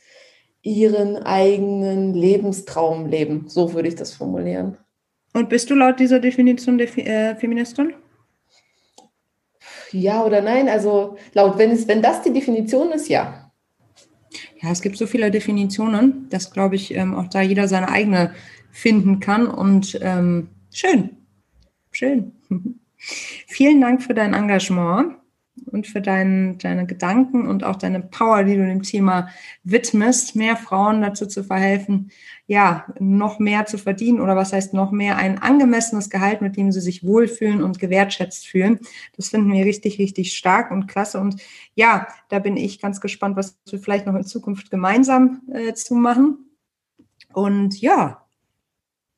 [0.62, 3.44] ihren eigenen Lebenstraum leben.
[3.48, 4.78] So würde ich das formulieren.
[5.34, 7.92] Und bist du laut dieser Definition der äh, Feministin?
[9.92, 10.70] Ja oder nein?
[10.70, 13.39] Also laut, wenn, es, wenn das die Definition ist, ja.
[14.62, 18.34] Ja, es gibt so viele Definitionen, dass, glaube ich, ähm, auch da jeder seine eigene
[18.70, 19.46] finden kann.
[19.46, 21.16] Und ähm, schön,
[21.92, 22.32] schön.
[22.96, 25.19] Vielen Dank für dein Engagement
[25.66, 29.28] und für dein, deine Gedanken und auch deine Power, die du dem Thema
[29.64, 32.10] widmest, mehr Frauen dazu zu verhelfen,
[32.46, 36.72] ja, noch mehr zu verdienen oder was heißt noch mehr, ein angemessenes Gehalt, mit dem
[36.72, 38.80] sie sich wohlfühlen und gewertschätzt fühlen.
[39.16, 41.20] Das finden wir richtig, richtig stark und klasse.
[41.20, 41.40] Und
[41.74, 45.94] ja, da bin ich ganz gespannt, was wir vielleicht noch in Zukunft gemeinsam äh, zu
[45.94, 46.50] machen.
[47.32, 48.26] Und ja,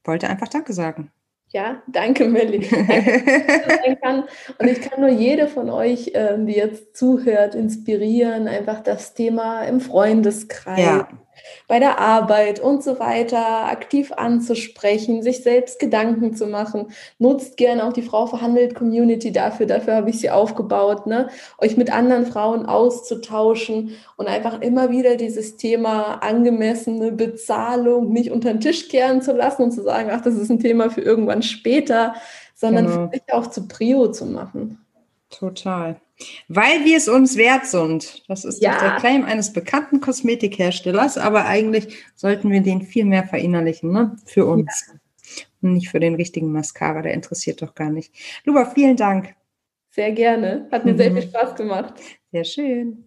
[0.05, 1.11] wollte einfach Danke sagen.
[1.53, 2.67] Ja, danke, Melli.
[4.59, 9.65] und ich kann nur jede von euch, ähm, die jetzt zuhört, inspirieren, einfach das Thema
[9.65, 11.09] im Freundeskreis, ja.
[11.73, 16.89] Bei der Arbeit und so weiter aktiv anzusprechen, sich selbst Gedanken zu machen.
[17.19, 19.65] Nutzt gerne auch die Frau verhandelt Community dafür.
[19.65, 21.31] Dafür habe ich sie aufgebaut, ne?
[21.57, 28.53] euch mit anderen Frauen auszutauschen und einfach immer wieder dieses Thema angemessene Bezahlung nicht unter
[28.53, 31.43] den Tisch kehren zu lassen und zu sagen, ach, das ist ein Thema für irgendwann
[31.43, 32.13] später,
[32.55, 33.11] sondern genau.
[33.31, 34.82] auch zu Prio zu machen.
[35.33, 36.01] Total.
[36.49, 38.23] Weil wir es uns wert sind.
[38.29, 38.79] Das ist ja.
[38.79, 44.17] der Claim eines bekannten Kosmetikherstellers, aber eigentlich sollten wir den viel mehr verinnerlichen, ne?
[44.27, 44.85] Für uns.
[44.87, 44.95] Ja.
[45.63, 48.13] Und nicht für den richtigen Mascara, der interessiert doch gar nicht.
[48.45, 49.35] Luba, vielen Dank.
[49.91, 50.69] Sehr gerne.
[50.71, 50.99] Hat mir mhm.
[50.99, 51.95] sehr viel Spaß gemacht.
[52.31, 53.05] Sehr schön.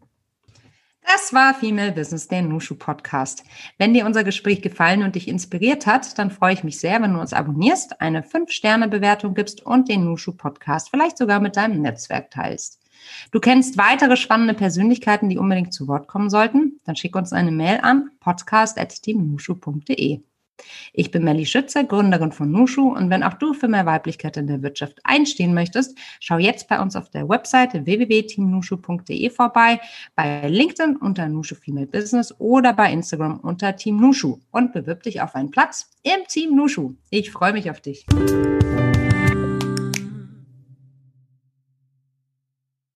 [1.08, 3.44] Das war Female Business, der Nushu Podcast.
[3.78, 7.14] Wenn dir unser Gespräch gefallen und dich inspiriert hat, dann freue ich mich sehr, wenn
[7.14, 12.32] du uns abonnierst, eine 5-Sterne-Bewertung gibst und den Nushu Podcast vielleicht sogar mit deinem Netzwerk
[12.32, 12.82] teilst.
[13.32, 16.80] Du kennst weitere spannende Persönlichkeiten, die unbedingt zu Wort kommen sollten?
[16.86, 20.22] Dann schick uns eine Mail an podcast.teamnushu.de.
[20.94, 24.48] Ich bin Melly Schütze, Gründerin von Nushu und wenn auch du für mehr Weiblichkeit in
[24.48, 29.80] der Wirtschaft einstehen möchtest, schau jetzt bei uns auf der Webseite www.teamnushu.de vorbei,
[30.16, 35.22] bei LinkedIn unter Nushu Female Business oder bei Instagram unter Team Nushu und bewirb dich
[35.22, 36.96] auf einen Platz im Team Nushu.
[37.10, 38.06] Ich freue mich auf dich.